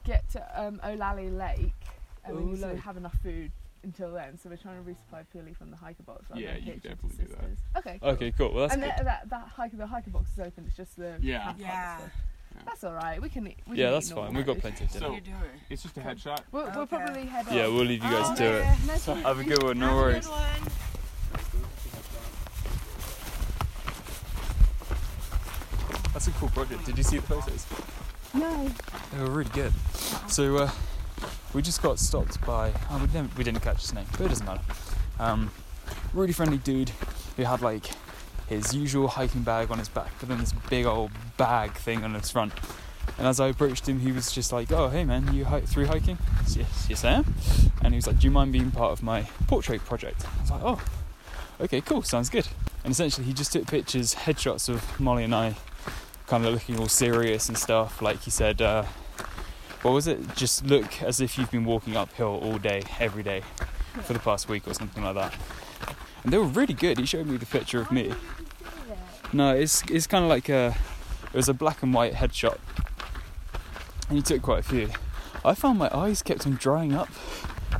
get 0.05 0.27
to 0.31 0.61
um, 0.61 0.79
Olallie 0.83 1.35
Lake, 1.37 1.73
and 2.23 2.35
we 2.37 2.43
need 2.53 2.61
to 2.61 2.75
have 2.77 2.97
enough 2.97 3.17
food 3.21 3.51
until 3.83 4.11
then. 4.11 4.37
So 4.37 4.49
we're 4.49 4.57
trying 4.57 4.83
to 4.83 4.89
resupply 4.89 5.23
purely 5.31 5.53
from 5.53 5.71
the 5.71 5.77
hiker 5.77 6.03
box. 6.03 6.25
rather 6.29 6.41
Yeah, 6.41 6.55
you 6.55 6.61
Hitch 6.61 6.81
could 6.81 6.91
into 6.91 7.07
definitely 7.07 7.25
do 7.25 7.31
that. 7.73 7.79
Okay. 7.79 7.99
Cool. 8.01 8.09
Okay, 8.09 8.31
cool. 8.31 8.53
Well, 8.53 8.61
that's 8.67 8.73
and 8.73 8.83
good. 8.83 8.91
that, 8.91 9.05
that 9.05 9.29
that 9.29 9.47
hiker 9.47 9.77
the 9.77 9.87
hiker 9.87 10.09
box 10.09 10.31
is 10.33 10.39
open. 10.39 10.65
It's 10.67 10.75
just 10.77 10.95
the 10.97 11.17
Yeah. 11.21 11.43
camp 11.43 11.57
Yeah. 11.59 11.97
stuff. 11.97 12.11
That's 12.65 12.83
all 12.83 12.93
right. 12.93 13.21
We 13.21 13.29
can 13.29 13.47
eat. 13.47 13.57
We 13.67 13.77
Yeah, 13.77 13.85
can 13.85 13.93
that's 13.93 14.11
eat 14.11 14.15
fine. 14.15 14.33
We've 14.33 14.45
got 14.45 14.57
plenty 14.59 14.83
of 14.83 14.91
So- 14.91 14.99
dinner. 14.99 15.11
What 15.11 15.21
are 15.21 15.25
you 15.25 15.33
doing? 15.33 15.59
It's 15.69 15.83
just 15.83 15.97
a 15.97 16.01
headshot. 16.01 16.41
We'll, 16.51 16.63
we'll 16.65 16.79
Okay. 16.81 16.97
probably 16.97 17.25
head 17.25 17.45
Yeah, 17.51 17.67
we'll 17.67 17.85
leave 17.85 18.03
you 18.03 18.09
guys 18.09 18.27
Oh, 18.31 18.35
to 18.35 18.43
it. 18.61 18.65
Nice 18.87 19.05
Have 19.05 19.39
a 19.39 19.43
good 19.43 19.63
one. 19.63 19.79
No 19.79 19.85
Have 19.87 19.95
a 19.95 19.99
worries. 19.99 20.25
good 20.25 20.31
one. 20.31 20.71
That's 26.13 26.27
a 26.27 26.31
cool 26.31 26.49
project. 26.49 26.85
Did 26.85 26.97
you 26.97 27.03
see 27.03 27.17
the 27.17 27.23
photos? 27.23 27.65
No. 28.33 28.69
They 29.13 29.19
were 29.23 29.29
really 29.29 29.51
good. 29.51 29.73
So 30.27 30.57
uh, 30.57 30.71
we 31.53 31.61
just 31.61 31.81
got 31.81 31.99
stopped 31.99 32.39
by. 32.45 32.73
Oh, 32.89 32.99
we 32.99 33.07
didn't. 33.07 33.37
We 33.37 33.43
didn't 33.43 33.61
catch 33.61 33.81
his 33.81 33.93
name, 33.93 34.05
but 34.11 34.21
it 34.21 34.29
doesn't 34.29 34.45
matter. 34.45 34.61
Um, 35.19 35.51
really 36.13 36.33
friendly 36.33 36.57
dude 36.57 36.91
who 37.37 37.43
had 37.43 37.61
like 37.61 37.87
his 38.47 38.73
usual 38.73 39.07
hiking 39.07 39.43
bag 39.43 39.71
on 39.71 39.77
his 39.77 39.89
back, 39.89 40.11
but 40.19 40.29
then 40.29 40.39
this 40.39 40.53
big 40.69 40.85
old 40.85 41.11
bag 41.37 41.73
thing 41.73 42.03
on 42.03 42.13
his 42.13 42.29
front. 42.29 42.53
And 43.17 43.27
as 43.27 43.39
I 43.39 43.47
approached 43.47 43.87
him, 43.87 43.99
he 43.99 44.11
was 44.11 44.31
just 44.31 44.51
like, 44.51 44.71
"Oh, 44.71 44.89
hey 44.89 45.03
man, 45.03 45.33
you 45.33 45.45
hike 45.45 45.65
through 45.65 45.87
hiking?" 45.87 46.17
Said, 46.45 46.61
yes, 46.61 46.87
yes 46.89 47.05
I 47.05 47.11
am. 47.11 47.33
And 47.81 47.93
he 47.93 47.97
was 47.97 48.07
like, 48.07 48.19
"Do 48.19 48.27
you 48.27 48.31
mind 48.31 48.51
being 48.51 48.71
part 48.71 48.91
of 48.91 49.03
my 49.03 49.23
portrait 49.47 49.83
project?" 49.85 50.25
I 50.37 50.41
was 50.41 50.51
like, 50.51 50.61
"Oh, 50.63 50.81
okay, 51.61 51.81
cool, 51.81 52.01
sounds 52.03 52.29
good." 52.29 52.47
And 52.83 52.91
essentially, 52.91 53.25
he 53.25 53.33
just 53.33 53.51
took 53.51 53.67
pictures, 53.67 54.15
headshots 54.15 54.69
of 54.69 54.99
Molly 54.99 55.23
and 55.23 55.35
I, 55.35 55.55
kind 56.27 56.45
of 56.45 56.53
looking 56.53 56.79
all 56.79 56.87
serious 56.87 57.49
and 57.49 57.57
stuff. 57.57 58.01
Like 58.01 58.21
he 58.21 58.31
said, 58.31 58.61
uh, 58.61 58.85
what 59.81 59.91
was 59.91 60.07
it? 60.07 60.35
Just 60.35 60.65
look 60.65 61.01
as 61.01 61.21
if 61.21 61.37
you've 61.37 61.51
been 61.51 61.65
walking 61.65 61.95
uphill 61.95 62.39
all 62.43 62.57
day, 62.57 62.83
every 62.99 63.23
day, 63.23 63.43
for 64.03 64.13
the 64.13 64.19
past 64.19 64.49
week 64.49 64.67
or 64.67 64.73
something 64.73 65.03
like 65.03 65.15
that. 65.15 65.35
And 66.23 66.33
they 66.33 66.37
were 66.37 66.45
really 66.45 66.73
good. 66.73 66.97
He 66.97 67.05
showed 67.05 67.27
me 67.27 67.37
the 67.37 67.45
picture 67.45 67.79
of 67.79 67.91
me. 67.91 68.13
No, 69.31 69.55
it's 69.55 69.83
it's 69.89 70.07
kind 70.07 70.23
of 70.23 70.29
like 70.29 70.49
a 70.49 70.75
it 71.31 71.35
was 71.35 71.47
a 71.47 71.53
black 71.53 71.83
and 71.83 71.93
white 71.93 72.13
headshot, 72.13 72.57
and 74.09 74.17
he 74.17 74.21
took 74.23 74.41
quite 74.41 74.59
a 74.59 74.63
few. 74.63 74.89
I 75.45 75.53
found 75.53 75.79
my 75.79 75.89
eyes 75.95 76.21
kept 76.21 76.45
on 76.45 76.55
drying 76.55 76.93
up. 76.93 77.09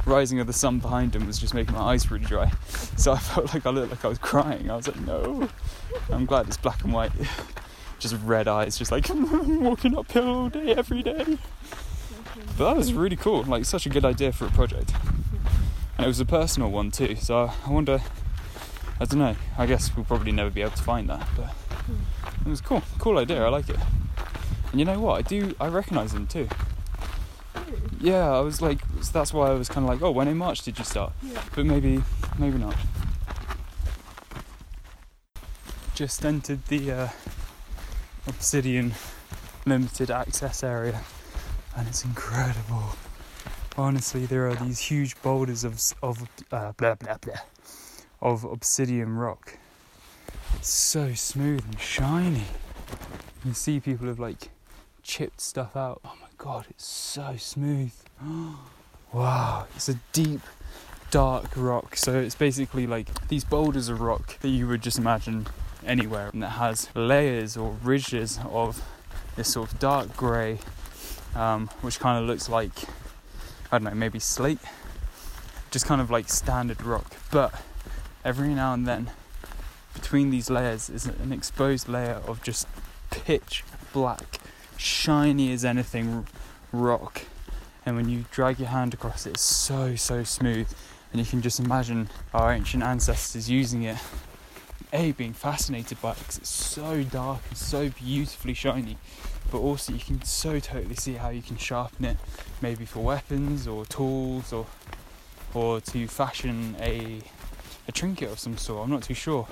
Rising 0.05 0.39
of 0.39 0.47
the 0.47 0.53
sun 0.53 0.77
behind 0.77 1.15
him 1.15 1.25
was 1.25 1.39
just 1.39 1.55
making 1.55 1.73
my 1.73 1.81
eyes 1.81 2.09
really 2.11 2.25
dry, 2.25 2.51
so 2.95 3.13
I 3.13 3.17
felt 3.19 3.53
like 3.53 3.65
I 3.65 3.71
looked 3.71 3.91
like 3.91 4.05
I 4.05 4.07
was 4.07 4.19
crying. 4.19 4.69
I 4.69 4.75
was 4.75 4.87
like, 4.87 4.99
no. 5.01 5.49
I'm 6.11 6.25
glad 6.25 6.47
it's 6.47 6.57
black 6.57 6.83
and 6.83 6.93
white, 6.93 7.11
just 7.99 8.15
red 8.23 8.47
eyes, 8.47 8.77
just 8.77 8.91
like 8.91 9.07
walking 9.13 9.97
uphill 9.97 10.27
all 10.27 10.49
day, 10.49 10.75
every 10.75 11.01
day. 11.01 11.39
But 12.59 12.65
that 12.65 12.75
was 12.75 12.91
really 12.91 13.15
cool. 13.15 13.43
Like 13.43 13.63
such 13.63 13.85
a 13.85 13.89
good 13.89 14.03
idea 14.03 14.33
for 14.33 14.45
a 14.45 14.49
project, 14.49 14.93
and 15.97 16.03
it 16.03 16.07
was 16.07 16.19
a 16.19 16.25
personal 16.25 16.69
one 16.69 16.91
too. 16.91 17.15
So 17.15 17.49
I 17.65 17.69
wonder. 17.71 18.01
I 18.99 19.05
don't 19.05 19.19
know. 19.19 19.35
I 19.57 19.65
guess 19.65 19.95
we'll 19.95 20.03
probably 20.03 20.33
never 20.33 20.49
be 20.49 20.61
able 20.61 20.71
to 20.71 20.83
find 20.83 21.09
that, 21.09 21.25
but 21.37 21.55
it 22.45 22.49
was 22.49 22.59
cool. 22.59 22.83
Cool 22.97 23.17
idea. 23.17 23.45
I 23.45 23.47
like 23.47 23.69
it. 23.69 23.77
And 24.71 24.79
you 24.81 24.85
know 24.85 24.99
what? 24.99 25.19
I 25.19 25.21
do. 25.21 25.55
I 25.57 25.69
recognise 25.69 26.13
him 26.13 26.27
too. 26.27 26.49
Yeah, 28.01 28.29
I 28.29 28.41
was 28.41 28.61
like, 28.61 28.81
so 29.03 29.11
that's 29.13 29.33
why 29.33 29.51
I 29.51 29.53
was 29.53 29.69
kind 29.69 29.85
of 29.85 29.89
like, 29.93 30.01
oh, 30.01 30.11
when 30.11 30.27
in 30.27 30.35
March 30.35 30.61
did 30.63 30.77
you 30.77 30.83
start? 30.83 31.13
Yeah. 31.23 31.41
But 31.55 31.65
maybe, 31.65 32.03
maybe 32.37 32.57
not. 32.57 32.75
Just 35.95 36.25
entered 36.25 36.65
the 36.65 36.91
uh, 36.91 37.07
Obsidian 38.27 38.95
limited 39.65 40.11
access 40.11 40.61
area, 40.61 40.99
and 41.75 41.87
it's 41.87 42.03
incredible. 42.03 42.83
Honestly, 43.77 44.25
there 44.25 44.47
are 44.49 44.55
these 44.55 44.79
huge 44.79 45.21
boulders 45.21 45.63
of 45.63 45.79
of 46.01 46.27
uh, 46.51 46.73
blah 46.73 46.95
blah 46.95 47.17
blah 47.17 47.35
of 48.21 48.43
obsidian 48.43 49.15
rock. 49.15 49.57
It's 50.55 50.69
so 50.69 51.13
smooth 51.13 51.63
and 51.65 51.79
shiny. 51.79 52.45
You 53.45 53.53
see 53.53 53.79
people 53.79 54.07
have 54.07 54.19
like 54.19 54.49
chipped 55.03 55.41
stuff 55.41 55.75
out. 55.75 56.01
Oh 56.03 56.15
my 56.21 56.27
god, 56.37 56.65
it's 56.69 56.85
so 56.85 57.35
smooth. 57.37 57.93
wow, 59.13 59.67
it's 59.75 59.89
a 59.89 59.95
deep, 60.11 60.41
dark 61.11 61.51
rock. 61.55 61.95
So 61.95 62.19
it's 62.19 62.35
basically 62.35 62.85
like 62.87 63.27
these 63.29 63.43
boulders 63.43 63.89
of 63.89 64.01
rock 64.01 64.39
that 64.39 64.49
you 64.49 64.67
would 64.67 64.81
just 64.81 64.97
imagine 64.97 65.47
anywhere, 65.85 66.29
and 66.33 66.43
that 66.43 66.49
has 66.51 66.89
layers 66.95 67.55
or 67.55 67.77
ridges 67.81 68.39
of 68.51 68.83
this 69.35 69.53
sort 69.53 69.71
of 69.71 69.79
dark 69.79 70.17
grey, 70.17 70.59
um, 71.35 71.67
which 71.81 71.99
kind 71.99 72.21
of 72.21 72.27
looks 72.27 72.49
like 72.49 72.73
I 73.71 73.77
don't 73.77 73.83
know, 73.83 73.93
maybe 73.93 74.17
slate, 74.17 74.59
just 75.69 75.85
kind 75.85 76.01
of 76.01 76.09
like 76.09 76.27
standard 76.27 76.81
rock. 76.81 77.17
But 77.31 77.53
every 78.25 78.49
now 78.49 78.73
and 78.73 78.87
then, 78.87 79.11
between 79.93 80.31
these 80.31 80.49
layers 80.49 80.89
is 80.89 81.05
an 81.05 81.31
exposed 81.31 81.87
layer 81.87 82.21
of 82.25 82.41
just 82.41 82.67
pitch 83.11 83.63
black, 83.93 84.39
shiny 84.75 85.53
as 85.53 85.63
anything 85.63 86.25
rock. 86.71 87.23
And 87.85 87.95
when 87.95 88.09
you 88.09 88.25
drag 88.31 88.59
your 88.59 88.69
hand 88.69 88.95
across 88.95 89.27
it, 89.27 89.31
it's 89.31 89.41
so, 89.41 89.95
so 89.95 90.23
smooth. 90.23 90.67
And 91.11 91.19
you 91.19 91.25
can 91.25 91.41
just 91.41 91.59
imagine 91.59 92.09
our 92.33 92.51
ancient 92.51 92.83
ancestors 92.83 93.49
using 93.49 93.83
it. 93.83 93.97
A, 94.91 95.11
being 95.11 95.33
fascinated 95.33 96.01
by 96.01 96.11
it 96.11 96.19
because 96.19 96.39
it's 96.39 96.49
so 96.49 97.03
dark 97.03 97.41
and 97.49 97.57
so 97.57 97.89
beautifully 97.89 98.55
shiny. 98.55 98.97
But 99.51 99.59
also, 99.59 99.93
you 99.93 99.99
can 99.99 100.21
so 100.23 100.59
totally 100.59 100.95
see 100.95 101.13
how 101.13 101.29
you 101.29 101.41
can 101.41 101.57
sharpen 101.57 102.05
it, 102.05 102.17
maybe 102.61 102.85
for 102.85 102.99
weapons 102.99 103.67
or 103.67 103.85
tools 103.85 104.53
or 104.53 104.65
or 105.53 105.81
to 105.81 106.07
fashion 106.07 106.75
a 106.79 107.21
a 107.87 107.91
trinket 107.91 108.31
of 108.31 108.39
some 108.39 108.57
sort. 108.57 108.83
I'm 108.83 108.91
not 108.91 109.03
too 109.03 109.15
sure. 109.15 109.47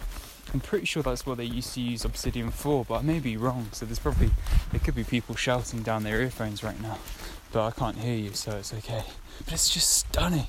I'm 0.53 0.59
pretty 0.61 0.85
sure 0.85 1.03
that's 1.03 1.25
what 1.25 1.37
they 1.37 1.43
used 1.45 1.73
to 1.73 1.81
use 1.81 2.05
obsidian 2.05 2.51
for, 2.51 2.85
but 2.85 2.99
I 2.99 3.01
may 3.01 3.19
be 3.19 3.35
wrong. 3.35 3.69
So 3.73 3.85
there's 3.85 3.99
probably 3.99 4.29
there 4.71 4.79
could 4.79 4.95
be 4.95 5.03
people 5.03 5.35
shouting 5.35 5.81
down 5.83 6.03
their 6.03 6.21
earphones 6.21 6.63
right 6.63 6.79
now, 6.81 6.99
but 7.51 7.65
I 7.65 7.71
can't 7.71 7.97
hear 7.97 8.15
you, 8.15 8.33
so 8.33 8.51
it's 8.57 8.73
okay. 8.73 9.03
But 9.43 9.53
it's 9.53 9.69
just 9.69 9.89
stunning. 9.89 10.47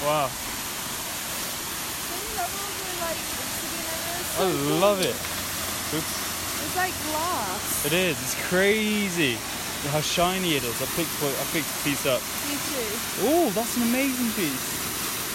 Wow, 0.00 0.28
Some 0.28 2.24
levels 2.38 2.80
are 2.80 2.96
like 3.04 3.18
obsidian 3.18 3.84
areas. 4.08 4.40
I 4.40 4.80
love 4.80 5.00
it. 5.02 5.16
It's 6.68 6.76
like 6.76 6.92
glass. 7.08 7.86
It 7.88 7.92
is. 7.96 8.20
It's 8.20 8.36
crazy 8.48 9.38
how 9.88 10.00
shiny 10.02 10.52
it 10.58 10.64
is. 10.64 10.76
I 10.82 10.86
picked 10.98 11.08
I 11.22 11.44
picked 11.54 11.64
a 11.70 11.78
piece 11.84 12.04
up. 12.04 12.20
Me 12.44 12.54
too. 12.60 13.24
Oh, 13.24 13.48
that's 13.56 13.76
an 13.78 13.84
amazing 13.88 14.28
piece. 14.36 14.76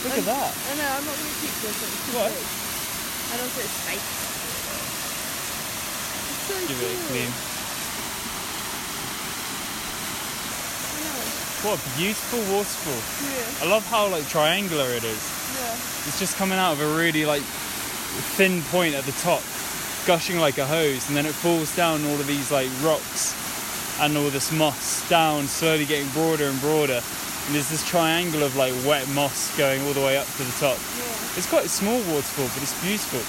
Look 0.06 0.14
at 0.14 0.20
Um, 0.20 0.26
that. 0.30 0.52
I 0.54 0.72
know, 0.78 0.90
I'm 0.94 1.06
not 1.10 1.16
going 1.16 1.32
to 1.34 1.40
keep 1.42 1.56
this. 1.64 1.74
It's 1.74 2.14
What? 2.14 2.30
big. 2.30 2.44
And 3.34 3.40
also 3.42 3.60
it's 3.66 3.80
fake. 3.88 4.04
It's 6.30 6.44
so 6.46 6.54
Give 6.70 6.78
it 6.78 6.86
a 6.86 6.98
cool. 7.02 7.08
clean. 7.10 7.32
Yeah. 11.02 11.66
What 11.66 11.80
a 11.80 11.82
beautiful 11.98 12.40
waterfall. 12.54 13.02
Yeah. 13.26 13.64
I 13.66 13.72
love 13.72 13.86
how 13.88 14.08
like 14.10 14.28
triangular 14.28 14.90
it 14.92 15.04
is. 15.04 15.24
Yeah. 15.58 15.74
It's 16.12 16.20
just 16.20 16.36
coming 16.36 16.60
out 16.60 16.74
of 16.74 16.82
a 16.82 16.96
really 16.98 17.26
like 17.26 17.42
thin 18.38 18.62
point 18.70 18.94
at 18.94 19.06
the 19.06 19.14
top, 19.24 19.42
gushing 20.06 20.40
like 20.40 20.58
a 20.58 20.66
hose, 20.66 21.08
and 21.08 21.16
then 21.16 21.26
it 21.26 21.34
falls 21.34 21.76
down 21.76 22.04
all 22.06 22.20
of 22.20 22.28
these 22.28 22.52
like 22.52 22.70
rocks 22.82 23.34
and 24.02 24.18
all 24.18 24.30
this 24.30 24.52
moss 24.52 25.08
down, 25.10 25.48
slowly 25.48 25.86
getting 25.86 26.10
broader 26.10 26.46
and 26.46 26.60
broader. 26.62 27.02
And 27.46 27.56
there's 27.56 27.70
this 27.70 27.88
triangle 27.88 28.44
of 28.44 28.56
like 28.56 28.74
wet 28.86 29.08
moss 29.10 29.56
going 29.58 29.82
all 29.86 29.94
the 29.94 30.02
way 30.02 30.18
up 30.18 30.28
to 30.38 30.44
the 30.44 30.56
top. 30.60 30.78
Yeah. 30.98 31.38
It's 31.38 31.50
quite 31.50 31.66
a 31.66 31.70
small 31.70 32.00
waterfall, 32.12 32.48
but 32.54 32.62
it's 32.64 32.76
beautiful. 32.82 33.22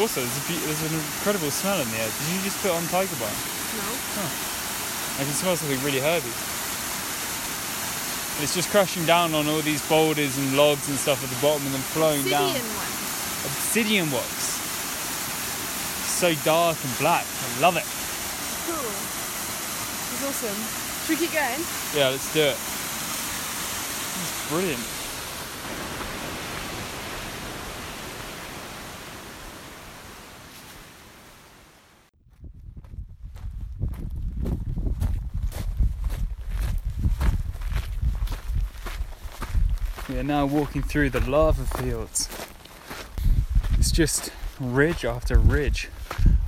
Also, 0.00 0.20
there's, 0.22 0.38
a 0.38 0.46
be- 0.48 0.64
there's 0.66 0.82
an 0.86 0.94
incredible 0.94 1.50
smell 1.50 1.80
in 1.80 1.88
the 1.90 1.98
air. 1.98 2.08
Did 2.08 2.26
you 2.32 2.40
just 2.42 2.62
put 2.62 2.70
on 2.70 2.82
Tiger 2.88 3.16
Balm? 3.18 3.30
No. 3.30 4.26
I 5.18 5.24
can 5.26 5.34
smell 5.34 5.56
something 5.56 5.80
really 5.84 6.00
herby. 6.00 6.30
It's 8.42 8.54
just 8.54 8.70
crashing 8.70 9.04
down 9.04 9.34
on 9.34 9.46
all 9.48 9.60
these 9.60 9.86
boulders 9.86 10.38
and 10.38 10.56
logs 10.56 10.88
and 10.88 10.96
stuff 10.96 11.22
at 11.22 11.28
the 11.28 11.36
bottom 11.44 11.60
and 11.66 11.74
then 11.74 11.82
flowing 11.92 12.24
down. 12.24 12.56
Obsidian 12.56 12.70
one. 12.72 13.50
Obsidian 13.52 14.10
wax. 14.10 14.59
So 16.20 16.34
dark 16.44 16.76
and 16.84 16.98
black. 16.98 17.24
I 17.24 17.60
love 17.60 17.78
it. 17.78 17.84
Cool. 18.66 18.76
It's 20.12 20.22
awesome. 20.28 21.06
Should 21.06 21.18
we 21.18 21.26
keep 21.26 21.32
going? 21.32 21.64
Yeah, 21.96 22.10
let's 22.10 22.30
do 22.34 22.42
it. 22.42 22.58
It's 24.20 24.48
brilliant. 24.50 24.84
We 40.10 40.18
are 40.18 40.22
now 40.22 40.44
walking 40.44 40.82
through 40.82 41.08
the 41.08 41.20
lava 41.20 41.64
fields. 41.78 42.28
It's 43.78 43.90
just 43.90 44.30
ridge 44.60 45.06
after 45.06 45.38
ridge 45.38 45.88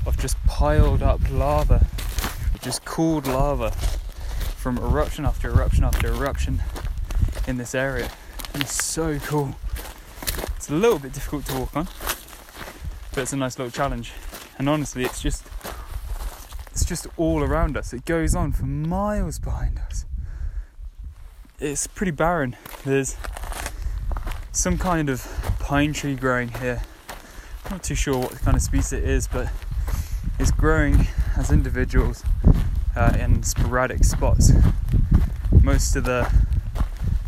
of 0.07 0.19
just 0.19 0.37
piled 0.47 1.03
up 1.03 1.21
lava, 1.31 1.87
just 2.61 2.85
cooled 2.85 3.27
lava 3.27 3.71
from 3.71 4.79
eruption 4.79 5.25
after 5.25 5.49
eruption 5.49 5.85
after 5.85 6.09
eruption 6.09 6.63
in 7.47 7.57
this 7.57 7.75
area. 7.75 8.11
And 8.55 8.63
it's 8.63 8.85
so 8.85 9.19
cool. 9.19 9.57
It's 10.57 10.69
a 10.69 10.75
little 10.75 10.99
bit 10.99 11.13
difficult 11.13 11.47
to 11.47 11.59
walk 11.59 11.77
on, 11.77 11.89
but 13.15 13.23
it's 13.23 13.33
a 13.33 13.37
nice 13.37 13.59
little 13.59 13.71
challenge. 13.73 14.13
And 14.59 14.69
honestly, 14.69 15.05
it's 15.05 15.21
just 15.21 15.45
it's 16.71 16.85
just 16.85 17.07
all 17.17 17.43
around 17.43 17.77
us. 17.77 17.93
It 17.93 18.05
goes 18.05 18.35
on 18.35 18.53
for 18.53 18.65
miles 18.65 19.39
behind 19.39 19.79
us. 19.79 20.07
It's 21.59 21.87
pretty 21.87 22.13
barren. 22.13 22.57
There's 22.85 23.17
some 24.53 24.79
kind 24.79 25.09
of 25.09 25.27
pine 25.61 25.93
tree 25.93 26.15
growing 26.15 26.49
here. 26.49 26.83
Not 27.71 27.83
too 27.83 27.95
sure 27.95 28.19
what 28.19 28.33
kind 28.41 28.57
of 28.57 28.63
species 28.63 28.93
it 28.93 29.05
is, 29.05 29.29
but 29.29 29.49
it's 30.39 30.51
growing 30.51 31.07
as 31.37 31.51
individuals 31.51 32.25
uh, 32.97 33.17
in 33.19 33.43
sporadic 33.43 34.05
spots. 34.05 34.53
Most 35.63 35.97
of 35.97 36.05
the 36.05 36.31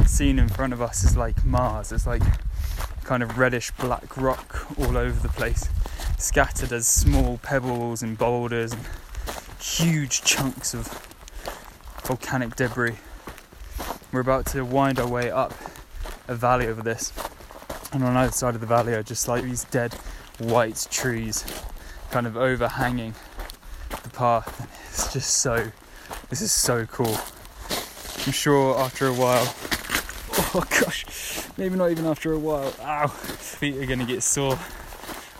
scene 0.07 0.39
in 0.39 0.49
front 0.49 0.73
of 0.73 0.83
us 0.83 1.05
is 1.05 1.17
like 1.17 1.45
Mars. 1.45 1.93
It's 1.93 2.07
like 2.07 2.23
kind 3.05 3.23
of 3.23 3.39
reddish 3.39 3.71
black 3.73 4.17
rock 4.17 4.67
all 4.79 4.97
over 4.97 5.21
the 5.21 5.29
place, 5.29 5.69
scattered 6.19 6.73
as 6.73 6.87
small 6.87 7.39
pebbles 7.39 8.03
and 8.03 8.17
boulders 8.17 8.73
and 8.73 8.83
huge 9.61 10.23
chunks 10.23 10.75
of 10.75 10.89
volcanic 12.05 12.57
debris. 12.57 12.97
We're 14.13 14.21
about 14.21 14.47
to 14.47 14.65
wind 14.65 14.99
our 14.99 15.09
way 15.09 15.31
up 15.31 15.55
a 16.29 16.35
valley 16.35 16.67
over 16.67 16.83
this, 16.83 17.13
and 17.93 18.03
on 18.05 18.17
either 18.17 18.33
side 18.33 18.55
of 18.55 18.61
the 18.61 18.67
valley 18.67 18.95
are 18.95 19.03
just 19.03 19.29
like 19.29 19.45
these 19.45 19.65
dead 19.65 19.95
white 20.39 20.87
trees 20.91 21.45
kind 22.15 22.29
of 22.29 22.37
overhanging 22.37 23.13
the 24.05 24.09
path. 24.11 24.61
And 24.61 24.69
it's 24.89 25.13
just 25.13 25.39
so, 25.39 25.73
this 26.31 26.43
is 26.43 26.53
so 26.53 26.87
cool. 26.87 27.19
I'm 28.25 28.33
sure 28.33 28.79
after 28.79 29.09
a 29.09 29.13
while, 29.13 29.43
oh 30.55 30.65
gosh, 30.81 31.45
maybe 31.59 31.75
not 31.75 31.91
even 31.91 32.07
after 32.07 32.33
a 32.33 32.39
while, 32.39 32.73
ow, 32.83 33.09
feet 33.09 33.79
are 33.79 33.87
gonna 33.87 34.05
get 34.05 34.23
sore 34.23 34.57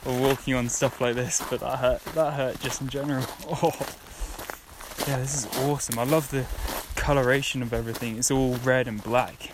or 0.05 0.21
walking 0.21 0.55
on 0.55 0.69
stuff 0.69 1.01
like 1.01 1.15
this, 1.15 1.41
but 1.49 1.61
that 1.61 1.79
hurt, 1.79 2.05
that 2.07 2.33
hurt 2.33 2.59
just 2.59 2.81
in 2.81 2.89
general. 2.89 3.25
Oh. 3.49 3.71
Yeah, 5.07 5.19
this 5.19 5.45
is 5.45 5.59
awesome. 5.59 5.97
I 6.01 6.05
love 6.05 6.33
the 6.33 6.45
coloration 6.97 7.63
of 7.63 7.73
everything. 7.73 8.19
It's 8.19 8.33
all 8.33 8.57
red 8.57 8.89
and 8.89 9.01
black. 9.01 9.53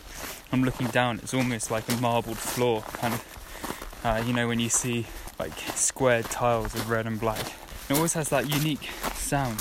I'm 0.52 0.64
looking 0.64 0.86
down, 0.86 1.18
it's 1.18 1.34
almost 1.34 1.70
like 1.70 1.86
a 1.90 1.96
marbled 1.96 2.38
floor, 2.38 2.80
kind 2.80 3.12
of. 3.12 4.00
Uh, 4.02 4.22
you 4.26 4.32
know, 4.32 4.48
when 4.48 4.58
you 4.58 4.70
see 4.70 5.04
like 5.40 5.58
squared 5.74 6.26
tiles 6.26 6.74
of 6.74 6.90
red 6.90 7.06
and 7.06 7.18
black. 7.18 7.40
It 7.88 7.96
always 7.96 8.12
has 8.12 8.28
that 8.28 8.50
unique 8.50 8.90
sound. 9.14 9.58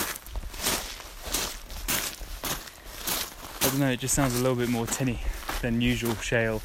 I 3.62 3.70
don't 3.70 3.80
know, 3.80 3.90
it 3.90 4.02
just 4.02 4.14
sounds 4.14 4.38
a 4.38 4.40
little 4.40 4.58
bit 4.58 4.68
more 4.68 4.86
tinny 4.86 5.22
than 5.62 5.80
usual 5.80 6.16
shale. 6.16 6.62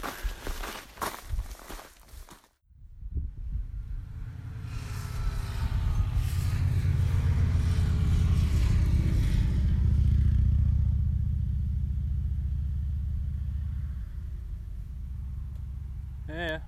Yeah. 16.29 16.59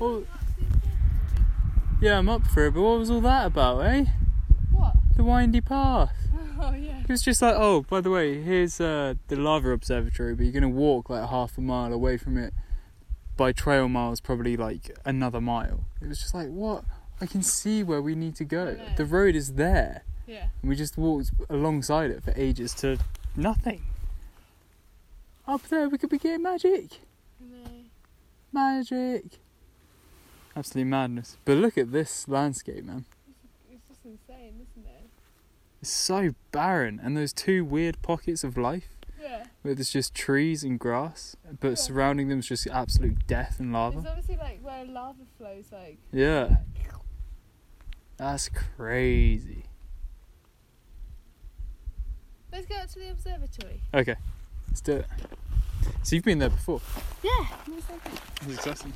Well, 0.00 0.24
yeah, 2.10 2.18
I'm 2.18 2.28
up 2.28 2.44
for 2.46 2.66
it, 2.66 2.74
but 2.74 2.82
what 2.82 2.98
was 2.98 3.08
all 3.08 3.20
that 3.20 3.46
about, 3.46 3.78
eh? 3.86 4.04
What? 4.72 4.94
The 5.16 5.22
windy 5.24 5.60
path. 5.60 6.12
Oh 6.62 6.74
yeah. 6.74 7.00
It 7.00 7.08
was 7.08 7.22
just 7.22 7.40
like, 7.40 7.54
oh, 7.56 7.80
by 7.88 8.02
the 8.02 8.10
way, 8.10 8.42
here's 8.42 8.82
uh, 8.82 9.14
the 9.28 9.36
lava 9.36 9.70
observatory, 9.70 10.34
but 10.34 10.42
you're 10.44 10.52
gonna 10.52 10.68
walk 10.68 11.08
like 11.08 11.26
half 11.30 11.56
a 11.56 11.60
mile 11.62 11.90
away 11.90 12.18
from 12.18 12.36
it. 12.36 12.52
By 13.34 13.52
trail 13.52 13.88
miles, 13.88 14.20
probably 14.20 14.58
like 14.58 14.94
another 15.06 15.40
mile. 15.40 15.84
It 16.02 16.08
was 16.08 16.18
just 16.18 16.34
like, 16.34 16.48
what? 16.48 16.84
I 17.18 17.24
can 17.24 17.42
see 17.42 17.82
where 17.82 18.02
we 18.02 18.14
need 18.14 18.36
to 18.36 18.44
go. 18.44 18.76
The 18.98 19.06
road 19.06 19.34
is 19.36 19.54
there, 19.54 20.02
Yeah. 20.26 20.48
and 20.60 20.68
we 20.68 20.76
just 20.76 20.98
walked 20.98 21.30
alongside 21.48 22.10
it 22.10 22.22
for 22.22 22.34
ages 22.36 22.74
to 22.82 22.98
nothing. 23.34 23.80
Up 25.48 25.62
there, 25.68 25.88
we 25.88 25.96
could 25.96 26.10
be 26.10 26.18
getting 26.18 26.42
magic. 26.42 27.00
Magic. 28.52 29.38
Absolute 30.56 30.86
madness. 30.86 31.36
But 31.44 31.58
look 31.58 31.78
at 31.78 31.92
this 31.92 32.26
landscape, 32.28 32.84
man. 32.84 33.04
It's 33.72 33.86
just 33.88 34.00
insane, 34.04 34.66
isn't 34.70 34.86
it? 34.88 35.08
It's 35.80 35.90
so 35.90 36.34
barren, 36.52 37.00
and 37.02 37.16
those 37.16 37.32
two 37.32 37.64
weird 37.64 38.02
pockets 38.02 38.42
of 38.44 38.56
life 38.58 38.88
Yeah. 39.20 39.44
where 39.62 39.74
there's 39.74 39.90
just 39.90 40.14
trees 40.14 40.64
and 40.64 40.78
grass, 40.78 41.36
but 41.60 41.68
Yeah. 41.70 41.74
surrounding 41.76 42.28
them 42.28 42.40
is 42.40 42.46
just 42.48 42.66
absolute 42.66 43.26
death 43.26 43.60
and 43.60 43.72
lava. 43.72 43.98
It's 44.00 44.08
obviously 44.08 44.36
like 44.36 44.60
where 44.62 44.84
lava 44.84 45.24
flows 45.38 45.70
like 45.72 45.98
Yeah, 46.12 46.58
that's 48.16 48.48
crazy. 48.48 49.64
Let's 52.52 52.66
go 52.66 52.74
out 52.76 52.88
to 52.90 52.98
the 52.98 53.10
observatory. 53.12 53.80
Okay, 53.94 54.16
let's 54.68 54.80
do 54.80 54.92
it. 54.96 55.06
So 56.02 56.16
you've 56.16 56.24
been 56.24 56.40
there 56.40 56.50
before? 56.50 56.80
Yeah. 57.22 57.46
It's 58.42 58.54
exciting. 58.54 58.92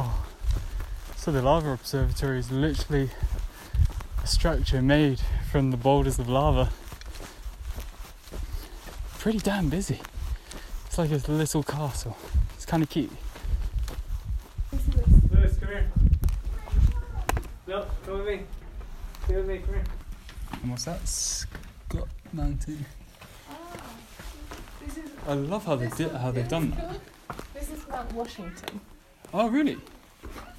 Oh. 0.00 0.24
So 1.16 1.32
the 1.32 1.42
lava 1.42 1.72
observatory 1.72 2.38
is 2.38 2.52
literally 2.52 3.10
a 4.22 4.26
structure 4.28 4.80
made 4.80 5.18
from 5.50 5.72
the 5.72 5.76
boulders 5.76 6.20
of 6.20 6.28
lava. 6.28 6.70
Pretty 9.18 9.38
damn 9.38 9.68
busy. 9.68 10.00
It's 10.86 10.98
like 10.98 11.10
a 11.10 11.16
little 11.32 11.64
castle. 11.64 12.16
It's 12.54 12.64
kind 12.64 12.80
of 12.84 12.88
cute. 12.88 13.10
Lewis, 15.32 15.56
come 15.58 15.68
here. 15.68 15.90
Look, 17.66 17.88
come 18.06 18.18
with 18.18 18.26
me. 18.26 18.42
Come 19.26 19.34
with 19.34 19.48
me, 19.48 19.58
come 19.58 19.74
here. 19.74 19.84
And 20.62 20.70
what's 20.70 20.84
that? 20.84 21.08
Scott 21.08 22.06
Mountain. 22.32 22.86
This 24.86 24.98
is 24.98 25.10
I 25.26 25.34
love 25.34 25.64
how 25.64 25.74
they 25.74 25.88
did 25.88 26.12
how 26.12 26.30
they've 26.30 26.46
done 26.46 26.70
that. 26.70 27.00
This 27.52 27.70
is 27.70 27.88
Mount 27.88 28.12
Washington. 28.12 28.80
Oh 29.32 29.48
really? 29.48 29.78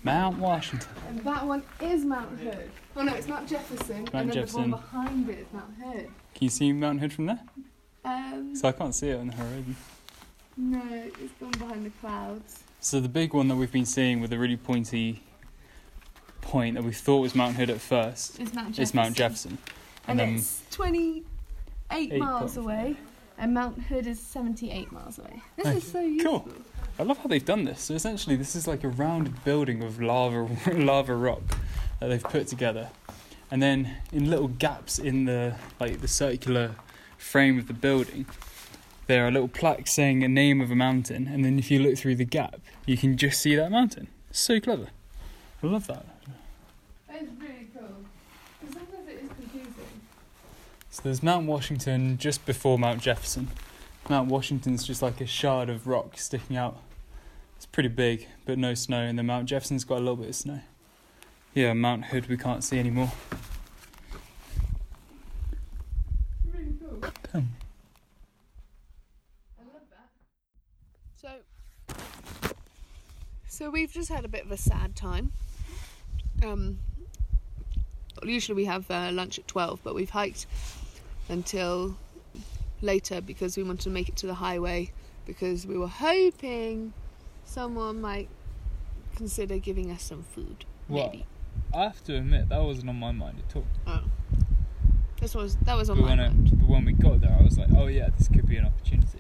Mount 0.04 0.38
Washington. 0.40 0.88
And 1.10 1.20
that 1.24 1.46
one 1.46 1.64
is 1.82 2.06
Mount 2.06 2.40
Hood. 2.40 2.70
Oh 2.96 3.02
no, 3.02 3.14
it's 3.14 3.28
Mount 3.28 3.48
Jefferson. 3.50 4.08
and 4.14 4.30
then 4.30 4.32
Jefferson. 4.32 4.70
the 4.72 4.78
one 4.78 4.82
behind 4.82 5.30
it 5.30 5.40
is 5.40 5.48
Mount 5.54 5.74
Hood. 5.84 6.06
Can 6.36 6.46
you 6.46 6.50
see 6.50 6.72
Mount 6.72 7.00
Hood 7.00 7.12
from 7.14 7.26
there? 7.28 7.40
Um, 8.06 8.56
So 8.56 8.68
I 8.68 8.72
can't 8.72 8.96
see 8.96 9.10
it 9.10 9.20
on 9.20 9.28
the 9.28 9.34
horizon. 9.36 9.76
no, 10.58 10.82
it's 11.20 11.34
gone 11.40 11.52
behind 11.52 11.86
the 11.86 11.90
clouds. 12.02 12.64
So 12.80 13.00
the 13.02 13.10
big 13.10 13.34
one 13.34 13.48
that 13.50 13.56
we've 13.56 13.72
been 13.72 13.86
seeing 13.86 14.22
with 14.22 14.30
the 14.30 14.40
really 14.40 14.56
pointy 14.58 15.22
point 16.42 16.76
that 16.76 16.84
we 16.84 16.94
thought 16.94 17.20
was 17.20 17.36
Mount 17.36 17.56
Hood 17.58 17.70
at 17.70 17.82
first 17.82 18.40
It's 18.40 18.54
Mount 18.54 18.68
Jefferson. 18.70 18.84
is 18.84 18.94
Mount 18.94 19.16
Jefferson. 19.16 19.58
And, 20.08 20.22
And 20.22 20.38
it's 20.38 20.62
28 20.72 22.18
miles 22.18 22.54
point- 22.56 22.66
away. 22.66 22.96
And 23.38 23.54
Mount 23.54 23.82
Hood 23.84 24.06
is 24.08 24.20
78 24.20 24.92
miles 24.92 25.18
away. 25.20 25.42
This 25.58 25.66
Okay, 25.68 25.78
is 25.78 25.92
so 25.92 26.00
useful. 26.02 26.40
cool. 26.42 26.54
I 27.00 27.04
love 27.04 27.20
how 27.20 27.28
they've 27.30 27.44
done 27.44 27.64
this. 27.64 27.84
So 27.84 27.94
essentially, 27.94 28.36
this 28.36 28.58
is 28.58 28.68
like 28.68 28.84
a 28.84 28.90
rounded 28.90 29.46
building 29.46 29.82
of 29.82 30.02
lava, 30.02 30.50
lava 30.74 31.16
rock 31.16 31.42
that 32.02 32.10
they've 32.10 32.22
put 32.22 32.48
together, 32.48 32.90
and 33.50 33.64
then 33.64 33.96
in 34.12 34.30
little 34.30 34.50
gaps 34.50 35.00
in 35.00 35.24
the 35.24 35.56
like 35.80 36.02
the 36.02 36.10
circular 36.10 36.76
frame 37.18 37.58
of 37.58 37.68
the 37.68 37.74
building, 37.74 38.26
there 39.08 39.26
are 39.26 39.32
little 39.32 39.48
plaques 39.48 39.94
saying 39.94 40.26
a 40.26 40.28
name 40.28 40.60
of 40.60 40.72
a 40.72 40.76
mountain, 40.76 41.26
and 41.26 41.46
then 41.46 41.58
if 41.58 41.72
you 41.72 41.80
look 41.80 41.98
through 41.98 42.16
the 42.16 42.26
gap, 42.26 42.60
you 42.86 42.98
can 42.98 43.16
just 43.16 43.42
see 43.42 43.56
that 43.56 43.72
mountain. 43.72 44.10
So 44.32 44.60
clever. 44.60 44.88
I 45.64 45.68
love 45.68 45.88
that. 45.88 46.06
It's 47.10 47.32
really 47.40 47.68
cool. 47.74 47.88
Because 48.60 48.76
sometimes 48.76 49.08
it 49.08 49.24
is 49.24 49.30
confusing. 49.38 50.02
So 50.90 51.02
there's 51.04 51.24
Mount 51.24 51.48
Washington 51.48 52.18
just 52.18 52.46
before 52.46 52.78
Mount 52.78 53.02
Jefferson. 53.02 53.48
Mount 54.10 54.28
Washington's 54.28 54.86
just 54.86 55.02
like 55.02 55.22
a 55.22 55.26
shard 55.26 55.70
of 55.70 55.88
rock 55.88 56.18
sticking 56.18 56.58
out. 56.58 56.78
It's 57.60 57.66
pretty 57.66 57.90
big, 57.90 58.26
but 58.46 58.58
no 58.58 58.74
snow. 58.74 59.02
And 59.02 59.20
then 59.20 59.26
Mount 59.26 59.46
Jefferson's 59.46 59.84
got 59.84 59.98
a 59.98 60.00
little 60.00 60.16
bit 60.16 60.30
of 60.30 60.36
snow. 60.36 60.62
Yeah, 61.54 61.74
Mount 61.74 62.06
Hood 62.06 62.28
we 62.28 62.38
can't 62.38 62.64
see 62.64 62.80
anymore. 62.80 63.12
So, 71.18 71.30
so 73.50 73.70
we've 73.70 73.92
just 73.92 74.08
had 74.08 74.24
a 74.24 74.30
bit 74.30 74.46
of 74.46 74.52
a 74.52 74.58
sad 74.58 74.96
time. 74.96 75.34
Um, 76.42 76.80
usually 78.24 78.56
we 78.56 78.66
have 78.66 78.90
uh, 78.90 79.10
lunch 79.12 79.38
at 79.38 79.50
twelve, 79.50 79.82
but 79.84 79.96
we've 79.96 80.12
hiked 80.12 80.46
until 81.28 81.98
later 82.82 83.20
because 83.20 83.58
we 83.58 83.64
wanted 83.64 83.82
to 83.82 83.90
make 83.90 84.08
it 84.08 84.16
to 84.16 84.28
the 84.28 84.36
highway 84.36 84.92
because 85.26 85.68
we 85.68 85.78
were 85.78 85.90
hoping 85.90 86.94
someone 87.50 88.00
might 88.00 88.30
consider 89.16 89.58
giving 89.58 89.90
us 89.92 90.04
some 90.04 90.24
food. 90.24 90.66
What? 90.88 91.12
Maybe. 91.12 91.26
I 91.74 91.84
have 91.84 92.04
to 92.06 92.16
admit 92.16 92.50
that 92.50 92.62
wasn't 92.62 92.90
on 92.90 92.96
my 93.00 93.12
mind 93.12 93.42
at 93.48 93.56
all. 93.56 93.66
Oh. 93.88 94.02
This 95.20 95.36
was 95.36 95.56
that 95.66 95.76
was 95.76 95.90
on 95.90 95.98
But 95.98 96.04
my 96.04 96.10
when, 96.10 96.20
I, 96.20 96.28
mind. 96.30 96.52
but 96.60 96.70
when 96.70 96.86
we 96.86 96.94
got 96.94 97.22
there, 97.22 97.36
I 97.38 97.44
was 97.44 97.58
like, 97.58 97.68
oh 97.76 97.88
yeah, 97.88 98.10
this 98.18 98.28
could 98.28 98.48
be 98.48 98.56
an 98.58 98.66
opportunity. 98.66 99.20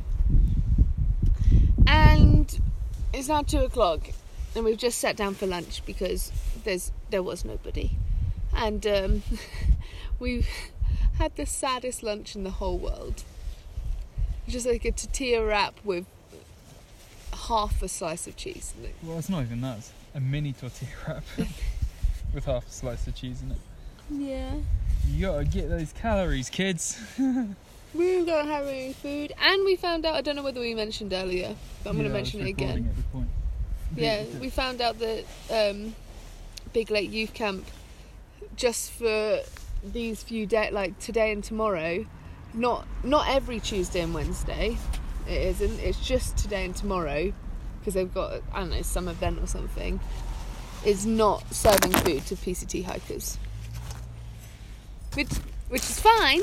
And 1.87 2.59
it's 3.13 3.27
now 3.27 3.41
two 3.41 3.59
o'clock, 3.59 4.01
and 4.55 4.63
we've 4.63 4.77
just 4.77 4.99
sat 4.99 5.17
down 5.17 5.33
for 5.35 5.45
lunch 5.45 5.83
because 5.85 6.31
there's 6.63 6.91
there 7.09 7.23
was 7.23 7.43
nobody, 7.43 7.91
and 8.55 8.85
um, 8.87 9.23
we've 10.19 10.47
had 11.17 11.35
the 11.35 11.45
saddest 11.45 12.01
lunch 12.03 12.35
in 12.35 12.43
the 12.43 12.51
whole 12.51 12.77
world. 12.77 13.23
Just 14.47 14.65
like 14.65 14.85
a 14.85 14.91
tortilla 14.91 15.45
wrap 15.45 15.75
with 15.83 16.05
half 17.49 17.81
a 17.81 17.88
slice 17.88 18.27
of 18.27 18.35
cheese. 18.38 18.73
in 18.77 18.85
it. 18.85 18.95
Well, 19.03 19.19
it's 19.19 19.29
not 19.29 19.41
even 19.41 19.62
that. 19.62 19.79
It's 19.79 19.91
a 20.15 20.19
mini 20.19 20.53
tortilla 20.53 20.91
wrap 21.07 21.23
with 22.33 22.45
half 22.45 22.67
a 22.67 22.71
slice 22.71 23.05
of 23.07 23.15
cheese 23.15 23.41
in 23.41 23.51
it. 23.51 23.57
Yeah. 24.09 24.53
You 25.07 25.21
gotta 25.27 25.45
get 25.45 25.69
those 25.69 25.91
calories, 25.93 26.49
kids. 26.49 26.99
We 27.93 28.19
were 28.19 28.25
going 28.25 28.45
to 28.45 28.51
have 28.51 28.67
any 28.67 28.93
food, 28.93 29.33
and 29.41 29.65
we 29.65 29.75
found 29.75 30.05
out. 30.05 30.13
I 30.13 30.21
don't 30.21 30.35
know 30.35 30.43
whether 30.43 30.59
we 30.59 30.75
mentioned 30.75 31.12
earlier, 31.12 31.55
but 31.83 31.89
I'm 31.89 31.95
going 31.95 32.07
to 32.07 32.13
mention 32.13 32.41
it 32.41 32.49
again. 32.49 32.88
At 32.88 32.95
the 32.95 33.01
point. 33.03 33.27
Yeah, 33.95 34.25
we 34.39 34.51
found 34.51 34.79
out 34.79 34.99
that 34.99 35.25
um, 35.49 35.95
Big 36.71 36.91
Lake 36.91 37.12
Youth 37.12 37.33
Camp, 37.33 37.65
just 38.55 38.91
for 38.91 39.39
these 39.83 40.21
few 40.21 40.45
days, 40.45 40.71
like 40.71 40.99
today 40.99 41.31
and 41.31 41.43
tomorrow, 41.43 42.05
not 42.53 42.88
not 43.03 43.27
every 43.27 43.59
Tuesday 43.59 44.01
and 44.01 44.13
Wednesday, 44.13 44.77
it 45.29 45.41
isn't. 45.61 45.79
It's 45.79 46.05
just 46.05 46.37
today 46.37 46.65
and 46.65 46.75
tomorrow, 46.75 47.31
because 47.79 47.93
they've 47.93 48.13
got 48.13 48.41
I 48.51 48.61
don't 48.61 48.71
know 48.71 48.81
some 48.81 49.07
event 49.07 49.39
or 49.39 49.47
something. 49.47 49.99
Is 50.85 51.05
not 51.05 51.53
serving 51.53 51.91
food 51.91 52.25
to 52.27 52.35
PCT 52.35 52.85
hikers, 52.85 53.37
which 55.13 55.29
which 55.67 55.83
is 55.83 55.99
fine. 55.99 56.41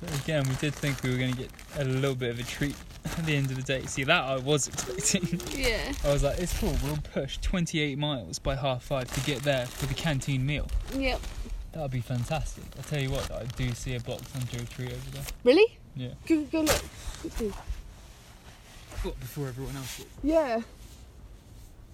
But 0.00 0.22
again, 0.22 0.46
we 0.46 0.54
did 0.56 0.74
think 0.74 1.02
we 1.02 1.10
were 1.10 1.16
going 1.16 1.32
to 1.32 1.38
get 1.38 1.50
a 1.78 1.84
little 1.84 2.14
bit 2.14 2.30
of 2.30 2.38
a 2.38 2.42
treat 2.42 2.76
at 3.04 3.24
the 3.24 3.34
end 3.34 3.50
of 3.50 3.56
the 3.56 3.62
day. 3.62 3.86
See, 3.86 4.04
that 4.04 4.24
I 4.24 4.36
was 4.36 4.68
expecting. 4.68 5.40
Yeah, 5.58 5.92
I 6.04 6.12
was 6.12 6.22
like, 6.22 6.38
it's 6.38 6.58
cool, 6.58 6.76
we'll 6.84 6.98
push 7.14 7.38
28 7.38 7.96
miles 7.96 8.38
by 8.38 8.56
half 8.56 8.82
five 8.82 9.10
to 9.14 9.20
get 9.20 9.42
there 9.42 9.64
for 9.66 9.86
the 9.86 9.94
canteen 9.94 10.44
meal. 10.44 10.68
yep. 10.94 11.20
That 11.72 11.82
would 11.82 11.90
be 11.90 12.00
fantastic. 12.00 12.64
I 12.78 12.82
tell 12.82 13.00
you 13.00 13.10
what, 13.10 13.30
I 13.30 13.44
do 13.56 13.72
see 13.72 13.94
a 13.96 14.00
box 14.00 14.22
under 14.34 14.62
a 14.62 14.66
tree 14.66 14.86
over 14.86 15.10
there. 15.12 15.24
Really? 15.44 15.78
Yeah. 15.96 16.10
Go, 16.26 16.42
go 16.42 16.60
look. 16.60 16.82
Quickly. 17.20 17.52
What, 19.02 19.18
before 19.18 19.48
everyone 19.48 19.76
else 19.76 19.98
walks? 19.98 20.10
Yeah. 20.22 20.60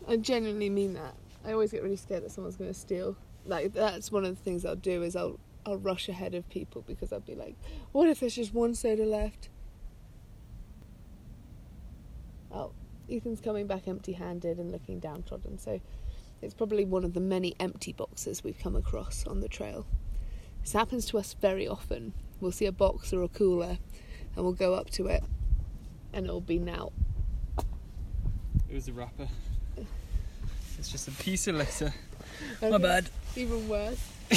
I 0.08 0.16
genuinely 0.16 0.68
mean 0.68 0.94
that. 0.94 1.14
I 1.44 1.52
always 1.52 1.70
get 1.70 1.82
really 1.82 1.96
scared 1.96 2.24
that 2.24 2.32
someone's 2.32 2.56
going 2.56 2.72
to 2.72 2.78
steal. 2.78 3.16
Like 3.46 3.72
that's 3.72 4.12
one 4.12 4.24
of 4.24 4.36
the 4.36 4.42
things 4.42 4.64
I'll 4.64 4.76
do 4.76 5.02
is 5.02 5.16
I'll 5.16 5.38
I'll 5.64 5.78
rush 5.78 6.08
ahead 6.08 6.34
of 6.34 6.48
people 6.48 6.82
because 6.86 7.12
I'll 7.12 7.20
be 7.20 7.34
like, 7.34 7.54
what 7.92 8.08
if 8.08 8.20
there's 8.20 8.34
just 8.34 8.52
one 8.52 8.74
soda 8.74 9.04
left? 9.04 9.48
Oh, 12.52 12.72
Ethan's 13.10 13.40
coming 13.40 13.66
back 13.66 13.86
empty-handed 13.86 14.58
and 14.58 14.70
looking 14.70 14.98
downtrodden. 14.98 15.58
So 15.58 15.80
it's 16.40 16.54
probably 16.54 16.84
one 16.84 17.04
of 17.04 17.14
the 17.14 17.20
many 17.20 17.54
empty 17.60 17.92
boxes 17.92 18.42
we've 18.42 18.58
come 18.58 18.76
across 18.76 19.26
on 19.26 19.40
the 19.40 19.48
trail. 19.48 19.86
This 20.62 20.72
happens 20.72 21.06
to 21.06 21.18
us 21.18 21.34
very 21.34 21.66
often. 21.68 22.14
We'll 22.40 22.52
see 22.52 22.66
a 22.66 22.72
box 22.72 23.12
or 23.12 23.22
a 23.22 23.28
cooler, 23.28 23.78
and 24.34 24.44
we'll 24.44 24.54
go 24.54 24.74
up 24.74 24.90
to 24.90 25.06
it, 25.08 25.22
and 26.12 26.24
it'll 26.24 26.40
be 26.40 26.58
now. 26.58 26.92
It 28.68 28.74
was 28.74 28.88
a 28.88 28.92
wrapper. 28.92 29.28
It's 30.78 30.90
just 30.90 31.06
a 31.08 31.12
piece 31.12 31.46
of 31.46 31.56
litter. 31.56 31.92
My 32.60 32.78
bad. 32.78 33.08
Even 33.36 33.68
worse. 33.68 34.00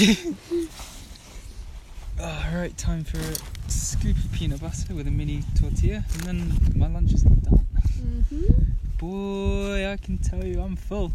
Alright, 2.20 2.78
time 2.78 3.04
for 3.04 3.18
a 3.18 3.36
scoop 3.70 4.16
of 4.18 4.32
peanut 4.32 4.62
butter 4.62 4.94
with 4.94 5.08
a 5.08 5.12
mini 5.12 5.44
tortilla, 5.60 6.04
and 6.14 6.22
then 6.22 6.58
my 6.76 6.88
lunch 6.88 7.14
is 7.14 7.24
done. 7.24 7.68
Mm-hmm. 8.00 8.64
Boy, 8.98 9.92
I 9.92 9.98
can 9.98 10.18
tell 10.18 10.44
you 10.44 10.62
I'm 10.62 10.76
full. 10.76 11.12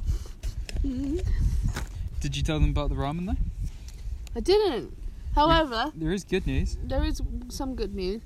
Did 0.83 2.37
you 2.37 2.43
tell 2.43 2.59
them 2.61 2.71
about 2.71 2.91
the 2.91 2.97
ramen 2.97 3.27
though? 3.27 3.37
I 4.37 4.41
didn't. 4.41 4.97
However, 5.35 5.93
There 5.95 6.13
is 6.13 6.25
good 6.25 6.47
news. 6.47 6.77
there 6.83 7.05
is 7.05 7.21
some 7.49 7.75
good 7.75 7.95
news. 7.95 8.21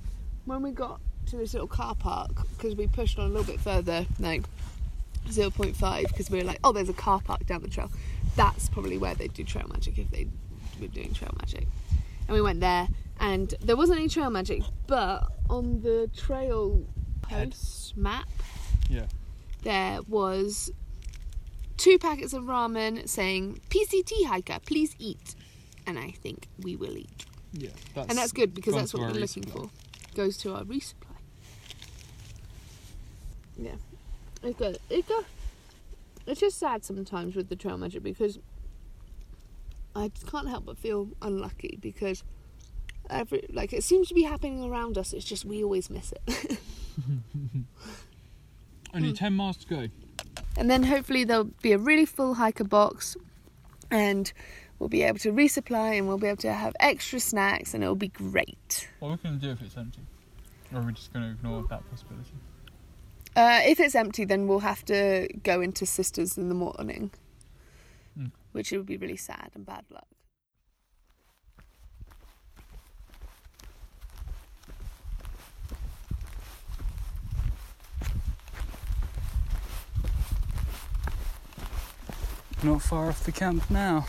When 0.45 0.63
we 0.63 0.71
got 0.71 1.01
to 1.27 1.37
this 1.37 1.53
little 1.55 1.69
car 1.69 1.95
park, 1.95 2.31
because 2.57 2.75
we 2.75 2.87
pushed 2.87 3.19
on 3.19 3.27
a 3.27 3.29
little 3.29 3.45
bit 3.45 3.61
further, 3.61 4.07
like 4.21 4.43
0.5, 5.27 6.03
because 6.09 6.31
we 6.31 6.39
were 6.39 6.45
like, 6.45 6.59
oh, 6.65 6.73
there's 6.73 6.89
a 6.89 6.93
car 6.95 7.21
park 7.21 7.47
down 7.47 7.63
the 7.63 7.69
trail. 7.69 7.91
That's 8.37 8.69
probably 8.69 8.99
where 8.99 9.15
they 9.15 9.29
do 9.29 9.45
trail 9.45 9.67
magic 9.73 9.99
if 9.99 10.11
they 10.11 10.27
were 10.81 10.89
doing 10.89 11.13
trail 11.15 11.35
magic. 11.39 11.67
And 12.29 12.35
we 12.35 12.41
went 12.43 12.61
there, 12.61 12.89
and 13.21 13.55
there 13.61 13.77
wasn't 13.77 14.01
any 14.01 14.09
trail 14.09 14.31
magic, 14.31 14.63
but 14.87 15.29
on 15.49 15.81
the 15.83 16.11
trail 16.17 16.85
Head. 17.29 17.51
post 17.53 17.97
map, 17.97 18.29
Yeah. 18.89 19.07
there 19.63 20.01
was 20.09 20.71
two 21.77 21.99
packets 21.99 22.33
of 22.33 22.45
ramen 22.45 23.09
saying 23.09 23.61
PCT 23.71 24.25
hiker, 24.27 24.59
please 24.65 24.95
eat. 24.99 25.35
And 25.87 25.99
I 25.99 26.11
think 26.13 26.49
we 26.63 26.77
will 26.77 26.97
eat. 26.97 27.27
Yeah. 27.53 27.71
That's, 27.95 28.09
and 28.09 28.19
that's 28.19 28.33
good 28.33 28.55
because 28.55 28.75
that's 28.75 28.95
what 28.95 29.03
we're 29.03 29.21
looking 29.21 29.45
resupply. 29.45 29.71
for. 29.71 30.15
Goes 30.17 30.37
to 30.39 30.55
our 30.55 30.63
resupply. 30.65 30.95
Yeah. 33.57 33.75
It's 34.43 34.59
good. 34.59 34.79
It's 34.91 35.07
good. 35.09 35.25
It's 36.27 36.41
just 36.41 36.59
sad 36.59 36.85
sometimes 36.85 37.35
with 37.37 37.49
the 37.49 37.57
trail 37.57 37.77
magic 37.79 38.03
because 38.03 38.39
I 39.95 40.09
just 40.09 40.27
can't 40.31 40.49
help 40.49 40.65
but 40.67 40.79
feel 40.79 41.09
unlucky 41.23 41.79
because 41.81 42.25
every 43.11 43.47
like 43.53 43.73
it 43.73 43.85
seems 43.85 44.09
to 44.09 44.15
be 44.15 44.23
happening 44.23 44.65
around 44.65 44.97
us. 44.99 45.13
It's 45.13 45.25
just 45.25 45.45
we 45.45 45.63
always 45.63 45.91
miss 45.91 46.13
it. 46.27 46.59
Only 48.95 49.09
Hmm. 49.11 49.15
10 49.15 49.33
miles 49.35 49.57
to 49.59 49.67
go. 49.67 49.89
and 50.57 50.71
then 50.71 50.85
hopefully 50.85 51.25
there'll 51.25 51.51
be 51.63 51.73
a 51.73 51.79
really 51.79 52.07
full 52.07 52.35
hiker 52.35 52.65
box 52.65 53.17
and 53.91 54.33
we'll 54.85 54.91
be 54.91 55.03
able 55.03 55.19
to 55.19 55.33
resupply 55.33 55.97
and 55.97 56.07
we'll 56.07 56.19
be 56.19 56.27
able 56.27 56.37
to 56.37 56.53
have 56.53 56.77
extra 56.79 57.19
snacks 57.19 57.73
and 57.73 57.83
it'll 57.83 57.95
be 57.97 58.09
great. 58.09 58.87
What 58.99 59.09
are 59.09 59.11
we 59.13 59.17
going 59.17 59.41
to 59.41 59.47
do 59.47 59.51
if 59.53 59.63
it's 59.63 59.79
empty? 59.79 60.03
Or 60.75 60.81
are 60.81 60.83
we 60.83 60.93
just 60.93 61.11
going 61.11 61.25
to 61.25 61.31
ignore 61.31 61.65
that 61.71 61.89
possibility? 61.91 62.35
Uh, 63.35 63.61
if 63.65 63.81
it's 63.81 63.95
empty, 63.95 64.27
then 64.27 64.47
we'll 64.47 64.59
have 64.59 64.85
to 64.85 65.27
go 65.43 65.63
into 65.63 65.87
Sisters 65.87 66.37
in 66.37 66.51
the 66.51 66.55
morning, 66.55 67.13
Mm. 68.19 68.31
which 68.53 68.73
would 68.73 68.85
be 68.85 68.99
really 68.99 69.17
sad 69.17 69.53
and 69.55 69.65
bad 69.65 69.85
luck. 69.91 70.07
Not 82.63 82.83
far 82.83 83.09
off 83.09 83.25
the 83.25 83.33
camp 83.33 83.71
now. 83.71 84.07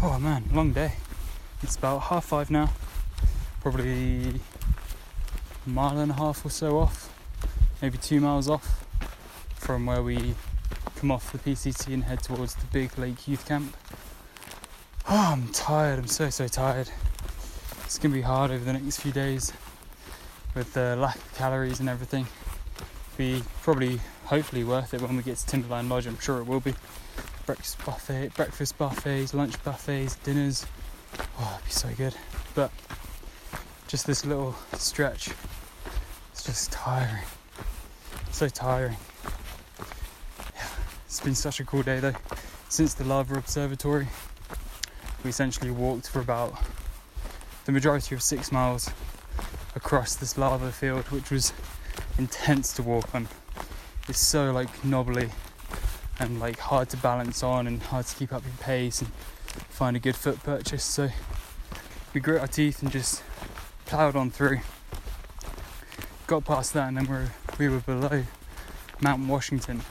Oh 0.00 0.16
man, 0.20 0.44
long 0.52 0.72
day. 0.72 0.92
It's 1.60 1.74
about 1.74 1.98
half 2.02 2.26
five 2.26 2.52
now. 2.52 2.70
Probably 3.60 4.40
a 5.66 5.68
mile 5.68 5.98
and 5.98 6.12
a 6.12 6.14
half 6.14 6.46
or 6.46 6.50
so 6.50 6.78
off, 6.78 7.12
maybe 7.82 7.98
two 7.98 8.20
miles 8.20 8.48
off 8.48 8.86
from 9.54 9.86
where 9.86 10.00
we 10.00 10.36
come 10.94 11.10
off 11.10 11.32
the 11.32 11.38
PCT 11.38 11.92
and 11.92 12.04
head 12.04 12.22
towards 12.22 12.54
the 12.54 12.66
big 12.66 12.96
lake 12.96 13.26
youth 13.26 13.44
camp. 13.48 13.76
Oh, 15.08 15.32
I'm 15.32 15.48
tired. 15.48 15.98
I'm 15.98 16.06
so 16.06 16.30
so 16.30 16.46
tired. 16.46 16.88
It's 17.82 17.98
gonna 17.98 18.14
be 18.14 18.20
hard 18.20 18.52
over 18.52 18.64
the 18.64 18.74
next 18.74 19.00
few 19.00 19.10
days 19.10 19.52
with 20.54 20.74
the 20.74 20.94
lack 20.94 21.16
of 21.16 21.34
calories 21.34 21.80
and 21.80 21.88
everything. 21.88 22.28
Be 23.16 23.42
probably 23.62 24.00
hopefully 24.26 24.62
worth 24.62 24.94
it 24.94 25.02
when 25.02 25.16
we 25.16 25.24
get 25.24 25.38
to 25.38 25.46
Timberline 25.46 25.88
Lodge. 25.88 26.06
I'm 26.06 26.20
sure 26.20 26.38
it 26.38 26.44
will 26.44 26.60
be. 26.60 26.74
Breakfast 27.48 27.82
buffet, 27.86 28.34
breakfast 28.34 28.76
buffets, 28.76 29.32
lunch 29.32 29.64
buffets, 29.64 30.16
dinners. 30.16 30.66
Oh, 31.38 31.54
it'd 31.54 31.64
be 31.64 31.70
so 31.70 31.88
good. 31.96 32.14
But 32.54 32.70
just 33.86 34.06
this 34.06 34.26
little 34.26 34.54
stretch, 34.74 35.30
it's 36.30 36.44
just 36.44 36.70
tiring. 36.70 37.24
So 38.32 38.50
tiring. 38.50 38.98
Yeah, 40.54 40.66
it's 41.06 41.20
been 41.20 41.34
such 41.34 41.58
a 41.58 41.64
cool 41.64 41.82
day 41.82 42.00
though. 42.00 42.12
Since 42.68 42.92
the 42.92 43.04
Lava 43.04 43.38
Observatory, 43.38 44.08
we 45.24 45.30
essentially 45.30 45.70
walked 45.70 46.10
for 46.10 46.20
about 46.20 46.52
the 47.64 47.72
majority 47.72 48.14
of 48.14 48.22
six 48.22 48.52
miles 48.52 48.90
across 49.74 50.16
this 50.16 50.36
lava 50.36 50.70
field, 50.70 51.04
which 51.06 51.30
was 51.30 51.54
intense 52.18 52.74
to 52.74 52.82
walk 52.82 53.14
on. 53.14 53.26
It's 54.06 54.20
so 54.20 54.52
like 54.52 54.84
knobbly 54.84 55.30
and 56.18 56.40
like 56.40 56.58
hard 56.58 56.88
to 56.90 56.96
balance 56.96 57.42
on 57.42 57.66
and 57.66 57.82
hard 57.82 58.06
to 58.06 58.16
keep 58.16 58.32
up 58.32 58.44
your 58.44 58.54
pace 58.60 59.00
and 59.00 59.12
find 59.68 59.96
a 59.96 60.00
good 60.00 60.16
foot 60.16 60.42
purchase. 60.42 60.84
So 60.84 61.10
we 62.12 62.20
grit 62.20 62.40
our 62.40 62.46
teeth 62.46 62.82
and 62.82 62.90
just 62.90 63.22
ploughed 63.86 64.16
on 64.16 64.30
through. 64.30 64.60
Got 66.26 66.44
past 66.44 66.74
that 66.74 66.88
and 66.88 66.96
then 66.96 67.06
we're, 67.06 67.28
we 67.58 67.68
were 67.68 67.80
below 67.80 68.24
Mount 69.00 69.26
Washington. 69.28 69.82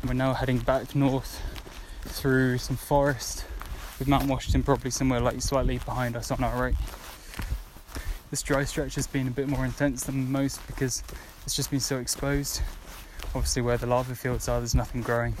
And 0.00 0.10
we're 0.10 0.14
now 0.14 0.34
heading 0.34 0.58
back 0.58 0.94
north 0.94 1.42
through 2.02 2.58
some 2.58 2.76
forest 2.76 3.44
with 3.98 4.08
Mount 4.08 4.28
Washington 4.28 4.62
probably 4.62 4.90
somewhere 4.90 5.20
like 5.20 5.42
slightly 5.42 5.78
behind 5.78 6.16
us 6.16 6.30
on 6.30 6.42
our 6.44 6.60
right. 6.60 6.74
This 8.30 8.42
dry 8.42 8.64
stretch 8.64 8.94
has 8.94 9.06
been 9.06 9.26
a 9.26 9.30
bit 9.30 9.48
more 9.48 9.64
intense 9.64 10.04
than 10.04 10.30
most 10.30 10.64
because 10.66 11.02
it's 11.44 11.56
just 11.56 11.70
been 11.70 11.80
so 11.80 11.98
exposed. 11.98 12.60
Obviously, 13.34 13.62
where 13.62 13.76
the 13.76 13.86
lava 13.86 14.14
fields 14.14 14.48
are, 14.48 14.58
there's 14.58 14.74
nothing 14.74 15.02
growing. 15.02 15.34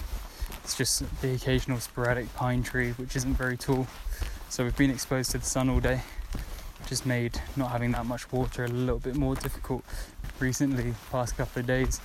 It's 0.62 0.76
just 0.76 1.02
the 1.22 1.32
occasional 1.32 1.80
sporadic 1.80 2.32
pine 2.34 2.62
tree, 2.62 2.92
which 2.92 3.16
isn't 3.16 3.34
very 3.34 3.56
tall. 3.56 3.86
So 4.50 4.64
we've 4.64 4.76
been 4.76 4.90
exposed 4.90 5.30
to 5.32 5.38
the 5.38 5.46
sun 5.46 5.68
all 5.70 5.80
day, 5.80 6.02
which 6.80 6.90
has 6.90 7.06
made 7.06 7.40
not 7.56 7.70
having 7.70 7.92
that 7.92 8.06
much 8.06 8.30
water 8.30 8.64
a 8.64 8.68
little 8.68 8.98
bit 8.98 9.16
more 9.16 9.34
difficult. 9.34 9.84
Recently, 10.38 10.94
past 11.10 11.36
couple 11.36 11.60
of 11.60 11.66
days, 11.66 12.00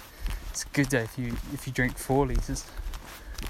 it's 0.50 0.64
a 0.64 0.68
good 0.70 0.90
day 0.90 1.02
if 1.02 1.18
you 1.18 1.36
if 1.54 1.68
you 1.68 1.74
drink 1.74 1.98
four 1.98 2.26
liters. 2.26 2.66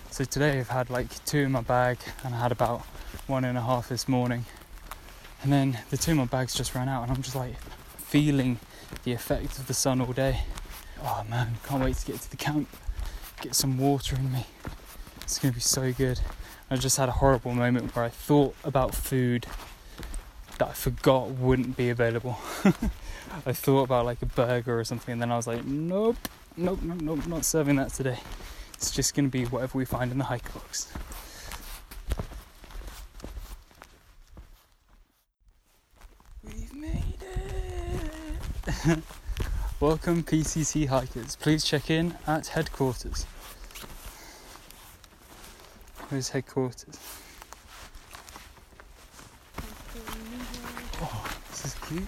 So 0.09 0.23
today 0.23 0.59
I've 0.59 0.69
had 0.69 0.89
like 0.89 1.23
two 1.25 1.39
in 1.39 1.51
my 1.51 1.61
bag, 1.61 1.99
and 2.23 2.33
I 2.33 2.39
had 2.39 2.51
about 2.51 2.81
one 3.27 3.45
and 3.45 3.57
a 3.57 3.61
half 3.61 3.89
this 3.89 4.07
morning. 4.07 4.45
And 5.43 5.51
then 5.51 5.79
the 5.91 5.97
two 5.97 6.11
in 6.11 6.17
my 6.17 6.25
bags 6.25 6.53
just 6.55 6.73
ran 6.73 6.89
out, 6.89 7.03
and 7.03 7.11
I'm 7.11 7.21
just 7.21 7.35
like 7.35 7.55
feeling 7.97 8.59
the 9.03 9.13
effect 9.13 9.59
of 9.59 9.67
the 9.67 9.73
sun 9.73 10.01
all 10.01 10.13
day. 10.13 10.41
Oh 11.05 11.25
man, 11.29 11.55
can't 11.67 11.83
wait 11.83 11.97
to 11.97 12.05
get 12.05 12.21
to 12.21 12.31
the 12.31 12.37
camp, 12.37 12.69
get 13.41 13.55
some 13.55 13.77
water 13.77 14.15
in 14.15 14.31
me. 14.31 14.45
It's 15.21 15.37
gonna 15.37 15.53
be 15.53 15.59
so 15.59 15.91
good. 15.91 16.21
I 16.71 16.77
just 16.77 16.95
had 16.95 17.09
a 17.09 17.13
horrible 17.13 17.53
moment 17.53 17.93
where 17.93 18.05
I 18.05 18.09
thought 18.09 18.55
about 18.63 18.95
food 18.95 19.45
that 20.59 20.69
I 20.69 20.71
forgot 20.71 21.31
wouldn't 21.31 21.75
be 21.75 21.89
available. 21.89 22.37
I 23.45 23.51
thought 23.51 23.83
about 23.83 24.05
like 24.05 24.21
a 24.21 24.25
burger 24.25 24.79
or 24.79 24.85
something, 24.85 25.11
and 25.11 25.21
then 25.21 25.29
I 25.29 25.35
was 25.35 25.45
like, 25.45 25.65
nope, 25.65 26.15
nope, 26.55 26.81
nope, 26.81 27.01
nope, 27.01 27.27
not 27.27 27.43
serving 27.43 27.75
that 27.75 27.89
today. 27.89 28.19
It's 28.75 28.89
just 28.89 29.13
gonna 29.13 29.27
be 29.27 29.43
whatever 29.43 29.77
we 29.77 29.83
find 29.83 30.09
in 30.09 30.19
the 30.19 30.23
hike 30.23 30.53
box. 30.53 30.93
We've 36.45 36.73
made 36.73 37.17
it! 38.87 38.99
Welcome, 39.83 40.23
PCT 40.23 40.87
hikers. 40.87 41.35
Please 41.35 41.65
check 41.65 41.89
in 41.89 42.15
at 42.25 42.47
headquarters. 42.47 43.25
Where's 46.07 46.29
headquarters? 46.29 46.97
Oh, 51.01 51.37
this 51.49 51.65
is 51.65 51.75
cute. 51.85 52.07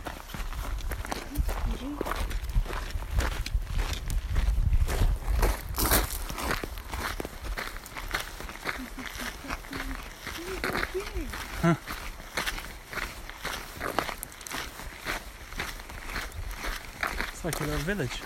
Like 17.45 17.61
a 17.61 17.63
little 17.63 17.79
village. 17.81 18.09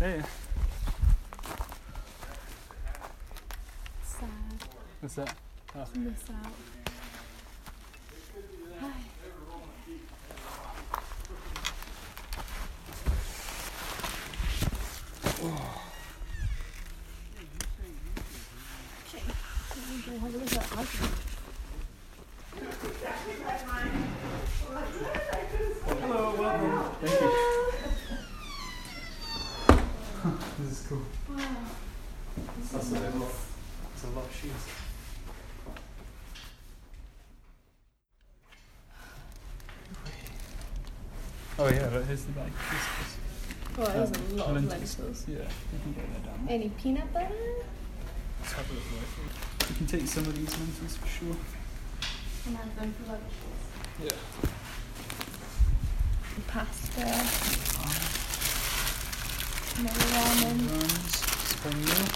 hey, 0.00 0.22
Sad 4.02 4.30
what's 5.02 5.14
that? 5.16 5.36
to 5.92 5.98
miss 5.98 6.30
out. 6.30 6.52
This 30.58 30.72
is 30.72 30.86
cool. 30.88 31.02
That's 32.72 32.90
a 32.90 32.94
lot. 32.94 33.32
That's 33.92 34.04
a 34.04 34.08
lot 34.08 34.24
of 34.24 34.34
shoes. 34.34 34.52
Oh 41.58 41.68
yeah, 41.68 41.88
but 41.90 42.04
here's 42.04 42.24
the 42.24 42.32
bag. 42.32 42.52
This- 42.70 43.76
Well, 43.78 43.86
there's 43.88 44.10
there's 44.10 44.32
a 44.32 44.34
a 44.34 44.36
lot 44.36 44.50
of 44.50 44.56
of 44.56 44.64
lentils. 44.68 44.98
lentils. 44.98 45.24
Yeah, 45.28 45.34
you 45.72 45.78
can 45.82 45.92
get 45.94 46.12
that 46.12 46.24
down. 46.26 46.46
Any 46.48 46.68
peanut 46.70 47.12
butter? 47.12 47.28
Let's 48.40 48.52
have 48.52 48.70
a 48.70 48.74
look. 48.74 48.82
right? 48.92 49.70
You 49.70 49.74
can 49.76 49.86
take 49.86 50.06
some 50.06 50.24
of 50.26 50.34
these 50.36 50.50
lentils 50.58 50.96
for 50.96 51.06
sure. 51.08 51.36
And 52.46 52.56
have 52.56 52.76
them 52.76 52.92
for 52.94 53.12
lunch. 53.12 53.32
Yeah. 54.04 54.10
Pasta. 56.46 57.00
No 59.82 59.90
ramen. 59.90 60.58
Runs, 60.70 61.16
spring 61.16 61.84
meal. 61.84 62.06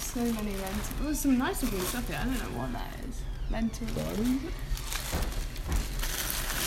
So 0.00 0.20
many 0.20 0.56
lentils. 0.56 0.90
There's 1.02 1.20
some 1.20 1.38
nice 1.38 1.62
looking 1.62 1.80
stuff 1.80 2.08
here. 2.08 2.18
I 2.20 2.24
don't 2.24 2.34
know 2.52 2.58
what 2.60 2.72
that 2.72 2.90
is. 3.08 3.20
Lentils. 3.50 3.90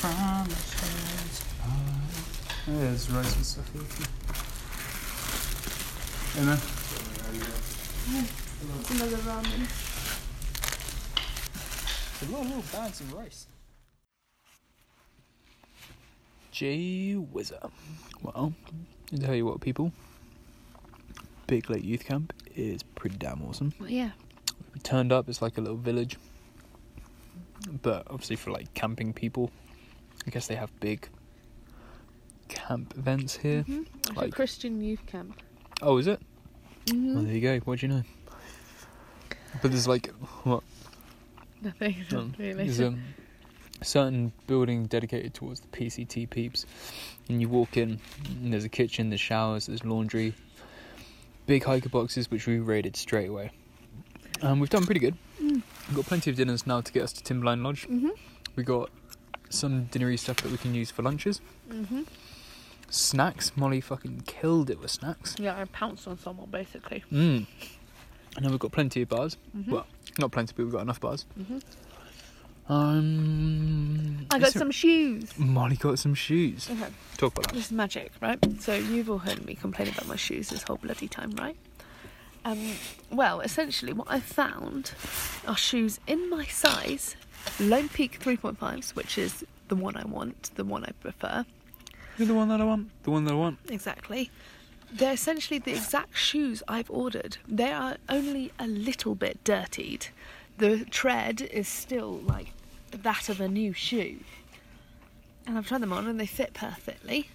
Promises. 0.03 1.45
Oh, 1.63 1.71
there's 2.67 3.09
rice 3.09 3.35
and 3.37 3.45
stuff 3.45 3.71
here 3.71 3.81
too. 3.83 4.03
And 6.39 6.49
then 6.49 6.59
another 8.91 9.15
ramen. 9.23 9.63
a 12.21 12.31
lot 12.33 12.41
of 12.41 12.47
little 12.47 12.63
bags 12.73 12.99
of 12.99 13.13
rice. 13.13 13.47
Gee 16.51 17.13
whizzer. 17.13 17.69
Well, 18.21 18.51
I 19.13 19.15
tell 19.15 19.35
you 19.35 19.45
what, 19.45 19.61
people. 19.61 19.93
Big 21.47 21.69
Lake 21.69 21.85
Youth 21.85 22.03
Camp 22.03 22.33
is 22.57 22.83
pretty 22.83 23.15
damn 23.15 23.41
awesome. 23.41 23.71
Well, 23.79 23.89
yeah. 23.89 24.11
We 24.73 24.81
turned 24.81 25.13
up, 25.13 25.29
it's 25.29 25.41
like 25.41 25.57
a 25.57 25.61
little 25.61 25.77
village. 25.77 26.17
But 27.81 28.05
obviously, 28.09 28.35
for 28.35 28.51
like 28.51 28.73
camping 28.73 29.13
people, 29.13 29.49
I 30.25 30.29
guess 30.29 30.47
they 30.47 30.55
have 30.55 30.71
big 30.79 31.07
camp 32.47 32.93
events 32.97 33.35
here. 33.35 33.61
Mm-hmm. 33.63 33.83
It's 33.99 34.09
a 34.09 34.13
Like- 34.13 34.33
Christian 34.33 34.81
youth 34.81 35.05
camp. 35.05 35.41
Oh, 35.81 35.97
is 35.97 36.07
it? 36.07 36.21
Mm-hmm. 36.85 37.15
Well, 37.15 37.23
there 37.23 37.33
you 37.33 37.41
go. 37.41 37.59
What 37.59 37.79
do 37.79 37.87
you 37.87 37.93
know? 37.93 38.03
But 39.61 39.71
there's 39.71 39.87
like 39.87 40.07
what? 40.43 40.63
Nothing. 41.61 41.95
Um, 42.13 42.33
really. 42.37 42.65
There's 42.69 42.79
a 42.79 42.95
certain 43.81 44.31
building 44.47 44.85
dedicated 44.85 45.33
towards 45.33 45.59
the 45.61 45.67
PCT 45.67 46.29
peeps, 46.29 46.65
and 47.29 47.39
you 47.39 47.47
walk 47.49 47.77
in. 47.77 47.99
And 48.41 48.51
there's 48.51 48.63
a 48.65 48.69
kitchen, 48.69 49.09
there's 49.09 49.21
showers, 49.21 49.67
there's 49.67 49.85
laundry, 49.85 50.33
big 51.45 51.63
hiker 51.63 51.89
boxes 51.89 52.29
which 52.31 52.47
we 52.47 52.59
raided 52.59 52.95
straight 52.95 53.29
away. 53.29 53.51
Um, 54.41 54.59
we've 54.59 54.69
done 54.69 54.85
pretty 54.85 54.99
good. 54.99 55.15
Mm. 55.41 55.61
We've 55.87 55.95
got 55.95 56.05
plenty 56.05 56.29
of 56.31 56.35
dinners 56.35 56.67
now 56.67 56.81
to 56.81 56.91
get 56.91 57.03
us 57.03 57.13
to 57.13 57.23
Timberline 57.23 57.63
Lodge. 57.63 57.83
Mm-hmm. 57.87 58.09
We 58.55 58.63
got 58.63 58.89
some 59.53 59.85
dinnery 59.87 60.17
stuff 60.19 60.37
that 60.37 60.51
we 60.51 60.57
can 60.57 60.73
use 60.73 60.91
for 60.91 61.01
lunches. 61.03 61.41
Mm-hmm. 61.69 62.03
Snacks. 62.89 63.51
Molly 63.55 63.81
fucking 63.81 64.23
killed 64.25 64.69
it 64.69 64.79
with 64.79 64.91
snacks. 64.91 65.35
Yeah, 65.39 65.57
I 65.59 65.65
pounced 65.65 66.07
on 66.07 66.17
someone 66.19 66.49
basically. 66.49 67.03
Mm. 67.11 67.45
And 68.35 68.45
then 68.45 68.51
we've 68.51 68.59
got 68.59 68.71
plenty 68.71 69.01
of 69.03 69.09
bars. 69.09 69.37
Mm-hmm. 69.55 69.71
Well, 69.71 69.85
not 70.19 70.31
plenty, 70.31 70.53
but 70.55 70.63
we've 70.63 70.71
got 70.71 70.81
enough 70.81 70.99
bars. 70.99 71.25
hmm 71.35 71.59
Um, 72.67 74.25
I 74.31 74.39
got 74.39 74.53
some 74.53 74.71
shoes. 74.71 75.37
Molly 75.37 75.75
got 75.75 75.99
some 75.99 76.13
shoes. 76.13 76.69
Okay. 76.69 76.91
Talk 77.17 77.33
about 77.33 77.47
that. 77.47 77.53
This 77.55 77.65
is 77.67 77.71
magic, 77.71 78.11
right? 78.21 78.39
So 78.61 78.73
you've 78.73 79.09
all 79.09 79.19
heard 79.19 79.45
me 79.45 79.55
complain 79.55 79.89
about 79.89 80.07
my 80.07 80.15
shoes 80.15 80.49
this 80.49 80.63
whole 80.63 80.77
bloody 80.77 81.07
time, 81.07 81.31
right? 81.31 81.55
Um, 82.45 82.73
well, 83.11 83.39
essentially, 83.41 83.93
what 83.93 84.07
I 84.09 84.19
found 84.19 84.91
are 85.47 85.55
shoes 85.55 85.99
in 86.07 86.29
my 86.29 86.45
size, 86.45 87.15
Lone 87.59 87.89
Peak 87.89 88.19
3.5s, 88.19 88.95
which 88.95 89.17
is 89.17 89.45
the 89.67 89.75
one 89.75 89.95
I 89.95 90.05
want, 90.05 90.51
the 90.55 90.63
one 90.63 90.83
I 90.83 90.91
prefer. 91.01 91.45
You're 92.17 92.27
the 92.27 92.33
one 92.33 92.49
that 92.49 92.61
I 92.61 92.63
want. 92.63 92.89
The 93.03 93.11
one 93.11 93.25
that 93.25 93.33
I 93.33 93.35
want. 93.35 93.59
Exactly. 93.69 94.29
They're 94.91 95.13
essentially 95.13 95.59
the 95.59 95.71
exact 95.71 96.17
shoes 96.17 96.61
I've 96.67 96.91
ordered. 96.91 97.37
They 97.47 97.71
are 97.71 97.97
only 98.09 98.51
a 98.59 98.67
little 98.67 99.15
bit 99.15 99.43
dirtied. 99.43 100.07
The 100.57 100.85
tread 100.85 101.41
is 101.41 101.67
still 101.67 102.11
like 102.11 102.53
that 102.91 103.29
of 103.29 103.41
a 103.41 103.47
new 103.47 103.73
shoe. 103.73 104.19
And 105.47 105.57
I've 105.57 105.67
tried 105.67 105.81
them 105.81 105.93
on 105.93 106.07
and 106.07 106.19
they 106.19 106.27
fit 106.27 106.53
perfectly. 106.53 107.29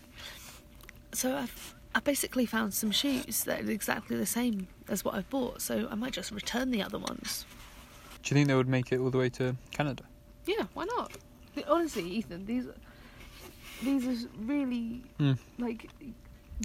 So 1.13 1.37
I've 1.37 1.75
I 1.95 2.01
basically 2.01 2.47
found 2.47 2.75
some 2.75 2.91
shoes 2.91 3.45
that 3.45 3.63
are 3.63 3.71
exactly 3.71 4.17
the 4.17 4.27
same 4.27 4.69
as 4.89 5.05
what 5.05 5.15
I've 5.15 5.29
bought, 5.31 5.63
so 5.63 5.89
I 5.91 5.95
might 5.95 6.13
just 6.13 6.31
return 6.31 6.71
the 6.71 6.83
other 6.83 6.99
ones. 6.99 7.45
Do 8.23 8.35
you 8.35 8.35
think 8.35 8.49
they 8.49 8.55
would 8.55 8.69
make 8.69 8.93
it 8.93 8.99
all 8.99 9.11
the 9.11 9.19
way 9.19 9.29
to 9.31 9.57
Canada? 9.71 10.03
Yeah, 10.47 10.65
why 10.75 10.85
not? 10.97 11.13
Honestly, 11.67 12.05
Ethan, 12.09 12.47
these 12.47 12.67
these 13.83 14.07
are 14.07 14.29
really 14.41 15.03
Hmm. 15.19 15.33
like 15.59 15.89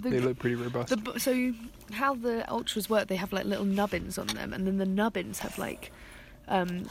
the 0.02 0.10
They 0.10 0.20
look 0.20 0.40
pretty 0.40 0.56
robust. 0.56 0.90
The, 0.90 1.20
so 1.20 1.32
you, 1.32 1.56
how 1.92 2.16
the 2.16 2.44
Altras 2.50 2.90
work, 2.90 3.08
they 3.08 3.16
have 3.16 3.32
like 3.34 3.46
little 3.46 3.66
nubbins 3.66 4.18
on 4.18 4.28
them, 4.28 4.54
and 4.54 4.66
then 4.68 4.78
the 4.78 4.86
nubbins 4.86 5.40
have 5.40 5.58
like 5.58 5.92
um, 6.48 6.88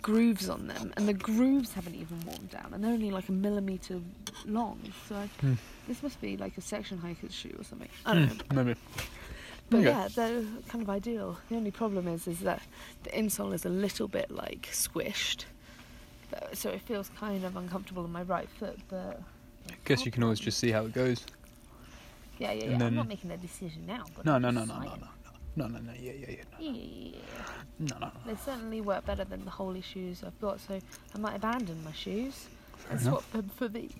grooves 0.00 0.48
on 0.48 0.66
them, 0.66 0.92
and 0.96 1.06
the 1.08 1.14
grooves 1.14 1.72
haven't 1.74 1.94
even 1.94 2.20
worn 2.26 2.46
down, 2.50 2.72
and 2.74 2.82
they're 2.82 2.92
only 2.92 3.10
like 3.10 3.28
a 3.28 3.32
millimeter 3.32 4.00
long. 4.46 4.78
So 5.08 5.16
I, 5.16 5.26
Hmm. 5.40 5.54
this 5.88 6.02
must 6.02 6.20
be 6.20 6.36
like 6.36 6.56
a 6.58 6.62
section 6.62 6.98
hiker's 6.98 7.34
shoe 7.34 7.54
or 7.58 7.64
something. 7.64 7.88
I 8.04 8.14
don't 8.14 8.26
know. 8.26 8.44
Hmm, 8.50 8.66
maybe. 8.66 8.80
But 9.68 9.78
Okay. 9.78 9.88
yeah, 9.88 10.08
they're 10.14 10.42
kind 10.68 10.82
of 10.82 10.88
ideal. 10.90 11.38
The 11.48 11.56
only 11.56 11.70
problem 11.72 12.06
is, 12.08 12.28
is 12.28 12.40
that 12.40 12.62
the 13.02 13.10
insole 13.10 13.52
is 13.52 13.64
a 13.64 13.68
little 13.68 14.06
bit 14.08 14.30
like 14.30 14.68
squished, 14.72 15.44
Uh, 16.32 16.38
so 16.52 16.70
it 16.70 16.80
feels 16.82 17.08
kind 17.18 17.44
of 17.44 17.56
uncomfortable 17.56 18.02
on 18.04 18.12
my 18.12 18.22
right 18.22 18.48
foot. 18.48 18.78
But 18.88 19.20
I 19.70 19.74
guess 19.84 20.04
you 20.04 20.10
can 20.12 20.22
always 20.22 20.40
just 20.40 20.58
see 20.58 20.70
how 20.72 20.84
it 20.84 20.92
goes. 20.92 21.24
yeah, 22.38 22.52
yeah, 22.52 22.64
yeah. 22.76 22.84
I'm 22.84 22.94
not 22.94 23.08
making 23.08 23.30
a 23.30 23.36
decision 23.36 23.86
now. 23.86 24.04
But 24.14 24.24
No, 24.24 24.38
no, 24.38 24.50
no, 24.50 24.64
no, 24.64 24.74
no, 24.78 24.84
no, 24.84 24.96
no, 24.96 25.08
no, 25.56 25.66
no, 25.68 25.78
no. 25.78 25.92
Yeah, 25.98 26.12
yeah, 26.12 26.30
yeah. 26.30 26.70
Yeah. 26.70 27.18
No, 27.78 27.96
no, 27.98 28.06
no. 28.06 28.12
They 28.26 28.36
certainly 28.44 28.80
work 28.80 29.04
better 29.06 29.24
than 29.24 29.44
the 29.44 29.50
holy 29.50 29.80
shoes 29.82 30.22
I've 30.24 30.40
got, 30.40 30.60
so 30.60 30.80
I 31.14 31.18
might 31.18 31.36
abandon 31.36 31.82
my 31.84 31.92
shoes 31.92 32.46
and 32.90 33.00
enough. 33.00 33.12
swap 33.12 33.32
them 33.32 33.50
for 33.56 33.68
these. 33.68 33.92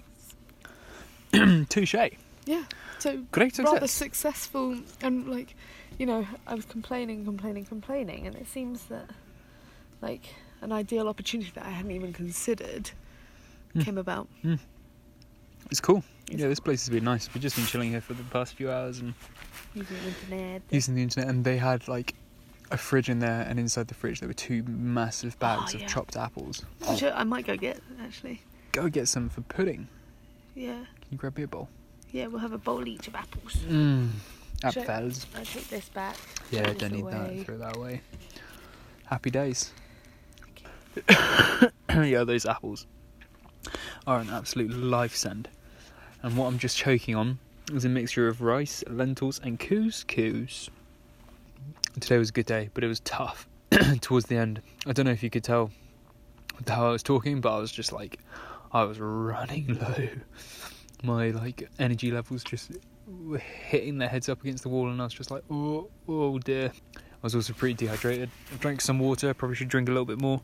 Touche. 1.69 1.95
Yeah. 2.47 2.65
So 2.99 3.23
Great 3.33 3.59
rather 3.59 3.81
success. 3.87 3.93
successful 3.93 4.79
and 5.03 5.29
like, 5.29 5.55
you 5.99 6.07
know, 6.07 6.27
I 6.47 6.55
was 6.55 6.65
complaining, 6.65 7.25
complaining, 7.25 7.65
complaining, 7.65 8.27
and 8.27 8.35
it 8.37 8.49
seems 8.49 8.85
that 8.87 9.11
like 10.01 10.27
an 10.63 10.73
ideal 10.73 11.09
opportunity 11.09 11.51
that 11.55 11.67
I 11.67 11.71
hadn't 11.71 11.91
even 11.93 12.13
considered 12.13 12.91
Hmm. 13.75 13.81
came 13.83 13.99
about. 13.99 14.29
It's 15.71 15.81
cool. 15.81 16.03
It's 16.31 16.41
yeah, 16.41 16.49
this 16.49 16.61
place 16.61 16.83
has 16.87 16.91
been 16.91 17.05
nice. 17.05 17.29
We've 17.35 17.43
just 17.43 17.57
been 17.57 17.67
chilling 17.67 17.91
here 17.91 18.01
for 18.01 18.15
the 18.15 18.23
past 18.25 18.55
few 18.55 18.71
hours 18.71 19.01
and 19.01 19.13
Using 19.75 19.97
the 19.99 20.07
internet. 20.09 20.63
using 20.71 20.95
the 20.95 21.03
internet, 21.03 21.29
and 21.29 21.45
they 21.45 21.57
had 21.59 21.87
like 21.89 22.15
a 22.71 22.77
fridge 22.77 23.09
in 23.11 23.19
there, 23.19 23.43
and 23.49 23.59
inside 23.59 23.89
the 23.89 23.95
fridge 23.95 24.21
there 24.21 24.29
were 24.29 24.33
two 24.35 24.63
massive 24.65 25.39
bags 25.39 25.75
Oh, 25.75 25.77
of 25.77 25.83
yeah. 25.83 25.89
chopped 25.89 26.17
apples. 26.17 26.65
Which 26.89 27.03
I 27.03 27.11
I 27.21 27.25
might 27.25 27.47
go 27.47 27.57
get 27.57 27.81
actually. 28.01 28.41
Go 28.73 28.89
get 28.89 29.09
some 29.09 29.29
for 29.29 29.41
pudding. 29.43 29.89
Yeah. 30.55 30.75
Can 31.01 31.09
you 31.11 31.19
grab 31.19 31.37
me 31.37 31.43
a 31.43 31.49
bowl? 31.49 31.69
Yeah, 32.12 32.29
we'll 32.29 32.40
have 32.40 32.53
a 32.53 32.59
bowl 32.59 32.87
each 32.87 33.09
of 33.09 33.14
apples. 33.14 33.57
Mmm. 33.69 34.11
Sure. 34.73 34.90
Apples. 34.90 35.27
I 35.35 35.45
take 35.45 35.69
this 35.69 35.88
back. 35.90 36.16
Yeah, 36.51 36.62
this 36.62 36.79
don't 36.79 36.92
need 36.92 37.03
away. 37.03 37.12
that. 37.38 37.47
Throw 37.47 37.59
that 37.59 37.77
away. 37.77 38.01
Happy 39.07 39.31
days. 39.31 39.73
yeah, 41.90 42.25
those 42.25 42.47
apples 42.47 42.87
are 44.07 44.21
an 44.21 44.31
absolute 44.31 44.71
life 44.73 45.14
send. 45.14 45.49
And 46.23 46.37
what 46.37 46.47
I'm 46.47 46.59
just 46.59 46.77
choking 46.77 47.14
on 47.14 47.38
is 47.73 47.85
a 47.85 47.88
mixture 47.88 48.29
of 48.29 48.40
rice, 48.40 48.83
lentils, 48.88 49.40
and 49.42 49.61
couscous. 49.61 50.71
Today 52.01 52.19
was 52.19 52.31
a 52.31 52.33
good 52.33 52.47
day, 52.47 52.71
but 52.75 52.83
it 52.85 52.88
was 52.88 53.01
tough 53.01 53.47
towards 54.01 54.27
the 54.27 54.37
end. 54.37 54.62
I 54.87 54.92
don't 54.92 55.07
know 55.07 55.12
if 55.12 55.23
you 55.23 55.31
could 55.31 55.45
tell 55.45 55.71
how 56.66 56.88
I 56.88 56.90
was 56.90 57.03
talking, 57.03 57.40
but 57.40 57.55
I 57.55 57.59
was 57.59 57.73
just 57.73 57.92
like, 57.92 58.19
I 58.73 58.85
was 58.85 58.99
running 58.99 59.79
low. 59.81 60.09
My 61.03 61.31
like 61.31 61.69
energy 61.79 62.11
levels 62.11 62.43
just 62.43 62.73
were 63.07 63.39
hitting 63.39 63.99
their 63.99 64.09
heads 64.09 64.29
up 64.29 64.41
against 64.43 64.63
the 64.63 64.69
wall, 64.69 64.89
and 64.89 65.01
I 65.01 65.05
was 65.05 65.15
just 65.15 65.31
like, 65.31 65.45
oh, 65.51 65.89
oh 66.09 66.39
dear. 66.39 66.73
I 66.95 67.27
was 67.27 67.35
also 67.35 67.53
pretty 67.53 67.75
dehydrated. 67.75 68.31
I 68.53 68.57
drank 68.57 68.81
some 68.81 68.99
water, 68.99 69.33
probably 69.35 69.57
should 69.57 69.69
drink 69.69 69.89
a 69.89 69.93
little 69.93 70.05
bit 70.05 70.21
more. 70.21 70.41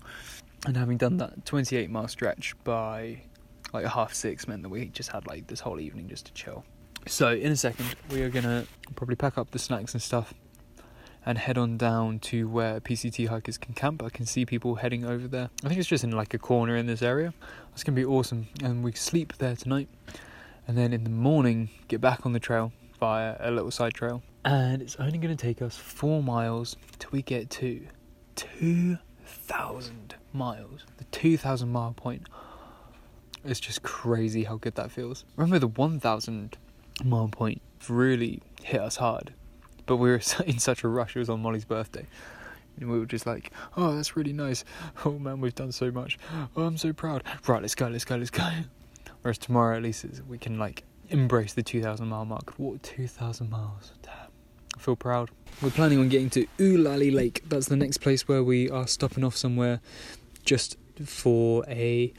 And 0.66 0.76
having 0.76 0.96
done 0.96 1.16
that 1.18 1.44
28 1.44 1.90
mile 1.90 2.08
stretch 2.08 2.54
by 2.64 3.22
like 3.72 3.86
half 3.86 4.14
six 4.14 4.46
meant 4.46 4.62
that 4.62 4.68
we 4.68 4.86
just 4.86 5.10
had 5.10 5.26
like 5.26 5.46
this 5.46 5.60
whole 5.60 5.80
evening 5.80 6.08
just 6.08 6.26
to 6.26 6.32
chill. 6.32 6.64
So, 7.06 7.32
in 7.32 7.50
a 7.50 7.56
second, 7.56 7.96
we 8.10 8.22
are 8.22 8.30
gonna 8.30 8.64
probably 8.94 9.16
pack 9.16 9.38
up 9.38 9.50
the 9.50 9.58
snacks 9.58 9.92
and 9.92 10.02
stuff 10.02 10.34
and 11.24 11.38
head 11.38 11.56
on 11.56 11.76
down 11.76 12.18
to 12.18 12.48
where 12.48 12.80
PCT 12.80 13.28
hikers 13.28 13.58
can 13.58 13.74
camp. 13.74 14.02
I 14.02 14.08
can 14.08 14.26
see 14.26 14.44
people 14.44 14.76
heading 14.76 15.04
over 15.04 15.28
there. 15.28 15.50
I 15.64 15.68
think 15.68 15.78
it's 15.78 15.88
just 15.88 16.04
in 16.04 16.10
like 16.12 16.34
a 16.34 16.38
corner 16.38 16.76
in 16.76 16.86
this 16.86 17.02
area. 17.02 17.32
It's 17.72 17.84
gonna 17.84 17.96
be 17.96 18.04
awesome, 18.04 18.48
and 18.62 18.82
we 18.82 18.92
sleep 18.92 19.34
there 19.38 19.56
tonight. 19.56 19.88
And 20.66 20.78
then 20.78 20.92
in 20.92 21.04
the 21.04 21.10
morning, 21.10 21.70
get 21.88 22.00
back 22.00 22.24
on 22.24 22.32
the 22.32 22.40
trail 22.40 22.72
via 23.00 23.36
a 23.40 23.50
little 23.50 23.70
side 23.70 23.94
trail. 23.94 24.22
And 24.44 24.82
it's 24.82 24.96
only 24.96 25.18
gonna 25.18 25.36
take 25.36 25.60
us 25.62 25.76
four 25.76 26.22
miles 26.22 26.76
till 26.98 27.10
we 27.12 27.22
get 27.22 27.50
to 27.50 27.86
2,000 28.36 30.14
miles. 30.32 30.84
The 30.98 31.04
2,000 31.04 31.68
mile 31.68 31.94
point. 31.94 32.28
It's 33.44 33.60
just 33.60 33.82
crazy 33.82 34.44
how 34.44 34.56
good 34.56 34.76
that 34.76 34.92
feels. 34.92 35.24
Remember 35.36 35.58
the 35.58 35.68
1,000 35.68 36.56
mile 37.04 37.28
point 37.28 37.60
really 37.88 38.40
hit 38.62 38.80
us 38.80 38.96
hard, 38.96 39.34
but 39.86 39.96
we 39.96 40.10
were 40.10 40.20
in 40.46 40.58
such 40.58 40.84
a 40.84 40.88
rush. 40.88 41.16
It 41.16 41.20
was 41.20 41.28
on 41.28 41.42
Molly's 41.42 41.64
birthday. 41.64 42.06
And 42.80 42.90
we 42.90 42.98
were 42.98 43.06
just 43.06 43.26
like, 43.26 43.52
oh, 43.76 43.94
that's 43.96 44.16
really 44.16 44.32
nice. 44.32 44.64
Oh 45.04 45.18
man, 45.18 45.40
we've 45.40 45.54
done 45.54 45.72
so 45.72 45.90
much. 45.90 46.18
Oh, 46.56 46.62
I'm 46.62 46.78
so 46.78 46.92
proud. 46.92 47.22
Right, 47.46 47.60
let's 47.60 47.74
go, 47.74 47.88
let's 47.88 48.04
go, 48.04 48.16
let's 48.16 48.30
go. 48.30 48.48
Whereas 49.22 49.38
tomorrow, 49.38 49.76
at 49.76 49.82
least, 49.82 50.04
we 50.28 50.38
can 50.38 50.58
like 50.58 50.84
embrace 51.08 51.52
the 51.52 51.62
2,000 51.62 52.06
mile 52.08 52.24
mark. 52.24 52.54
What 52.58 52.82
2,000 52.82 53.48
miles? 53.48 53.92
Damn. 54.02 54.12
I 54.76 54.80
feel 54.80 54.96
proud. 54.96 55.30
We're 55.60 55.70
planning 55.70 55.98
on 55.98 56.08
getting 56.08 56.30
to 56.30 56.46
Olallie 56.58 57.14
Lake. 57.14 57.42
That's 57.48 57.68
the 57.68 57.76
next 57.76 57.98
place 57.98 58.26
where 58.26 58.42
we 58.42 58.68
are 58.70 58.86
stopping 58.86 59.22
off 59.22 59.36
somewhere 59.36 59.80
just 60.44 60.76
for 61.04 61.64
a 61.68 62.12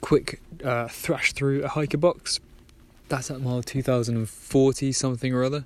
quick 0.00 0.40
uh, 0.64 0.88
thrash 0.88 1.32
through 1.32 1.62
a 1.62 1.68
hiker 1.68 1.98
box. 1.98 2.40
That's 3.08 3.30
at 3.30 3.40
mile 3.40 3.62
2040 3.62 4.92
something 4.92 5.32
or 5.32 5.44
other. 5.44 5.64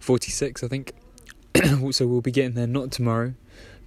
46, 0.00 0.62
I 0.62 0.68
think. 0.68 0.92
so 1.90 2.06
we'll 2.06 2.20
be 2.20 2.30
getting 2.30 2.54
there 2.54 2.66
not 2.66 2.90
tomorrow, 2.90 3.34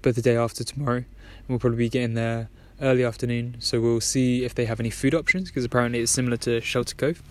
but 0.01 0.15
the 0.15 0.21
day 0.21 0.35
after 0.37 0.63
tomorrow. 0.63 0.97
And 0.97 1.05
we'll 1.47 1.59
probably 1.59 1.77
be 1.77 1.89
getting 1.89 2.13
there 2.13 2.49
early 2.81 3.03
afternoon. 3.03 3.57
So 3.59 3.79
we'll 3.81 4.01
see 4.01 4.43
if 4.43 4.55
they 4.55 4.65
have 4.65 4.79
any 4.79 4.89
food 4.89 5.13
options 5.13 5.49
because 5.49 5.65
apparently 5.65 5.99
it's 5.99 6.11
similar 6.11 6.37
to 6.37 6.61
Shelter 6.61 6.95
Cove. 6.95 7.21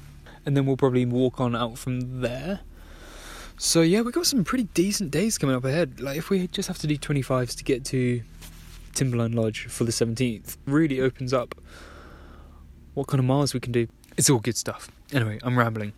And 0.46 0.56
then 0.56 0.66
we'll 0.66 0.76
probably 0.76 1.04
walk 1.04 1.40
on 1.40 1.54
out 1.54 1.78
from 1.78 2.20
there. 2.20 2.61
So 3.56 3.80
yeah, 3.80 4.02
we've 4.02 4.14
got 4.14 4.26
some 4.26 4.44
pretty 4.44 4.64
decent 4.64 5.11
days 5.11 5.37
coming 5.37 5.56
up 5.56 5.64
ahead. 5.64 6.00
Like 6.00 6.16
if 6.16 6.30
we 6.30 6.46
just 6.46 6.68
have 6.68 6.78
to 6.78 6.87
do 6.87 6.96
25s 6.96 7.56
to 7.56 7.64
get 7.64 7.84
to 7.87 8.22
Timberline 8.94 9.32
Lodge 9.32 9.66
for 9.66 9.84
the 9.84 9.92
17th, 9.92 10.56
really 10.66 11.00
opens 11.00 11.32
up 11.32 11.54
what 12.94 13.06
kind 13.06 13.18
of 13.18 13.24
miles 13.24 13.54
we 13.54 13.61
can 13.61 13.72
do. 13.72 13.88
It's 14.16 14.30
all 14.30 14.38
good 14.38 14.56
stuff. 14.56 14.90
Anyway, 15.12 15.38
I'm 15.42 15.58
rambling. 15.58 15.92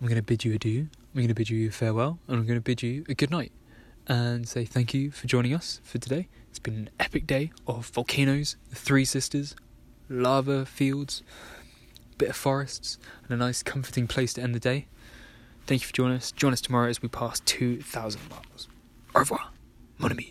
I'm 0.00 0.06
going 0.06 0.16
to 0.16 0.22
bid 0.22 0.44
you 0.44 0.54
adieu. 0.54 0.88
I'm 1.14 1.20
going 1.20 1.28
to 1.28 1.34
bid 1.34 1.50
you 1.50 1.70
farewell, 1.70 2.18
and 2.26 2.38
I'm 2.38 2.46
going 2.46 2.58
to 2.58 2.62
bid 2.62 2.82
you 2.82 3.04
a 3.08 3.14
good 3.14 3.30
night, 3.30 3.52
and 4.08 4.48
say 4.48 4.64
thank 4.64 4.94
you 4.94 5.10
for 5.10 5.26
joining 5.26 5.54
us 5.54 5.80
for 5.84 5.98
today. 5.98 6.28
It's 6.52 6.58
been 6.58 6.74
an 6.74 6.90
epic 7.00 7.26
day 7.26 7.50
of 7.66 7.86
volcanoes, 7.86 8.56
the 8.68 8.76
Three 8.76 9.06
Sisters, 9.06 9.56
lava 10.10 10.66
fields, 10.66 11.22
bit 12.18 12.28
of 12.28 12.36
forests, 12.36 12.98
and 13.24 13.32
a 13.32 13.36
nice 13.42 13.62
comforting 13.62 14.06
place 14.06 14.34
to 14.34 14.42
end 14.42 14.54
the 14.54 14.60
day. 14.60 14.84
Thank 15.66 15.80
you 15.80 15.86
for 15.86 15.94
joining 15.94 16.18
us. 16.18 16.30
Join 16.30 16.52
us 16.52 16.60
tomorrow 16.60 16.90
as 16.90 17.00
we 17.00 17.08
pass 17.08 17.40
2,000 17.40 18.20
miles. 18.28 18.68
Au 19.14 19.20
revoir, 19.20 19.50
mon 19.96 20.10
ami. 20.10 20.30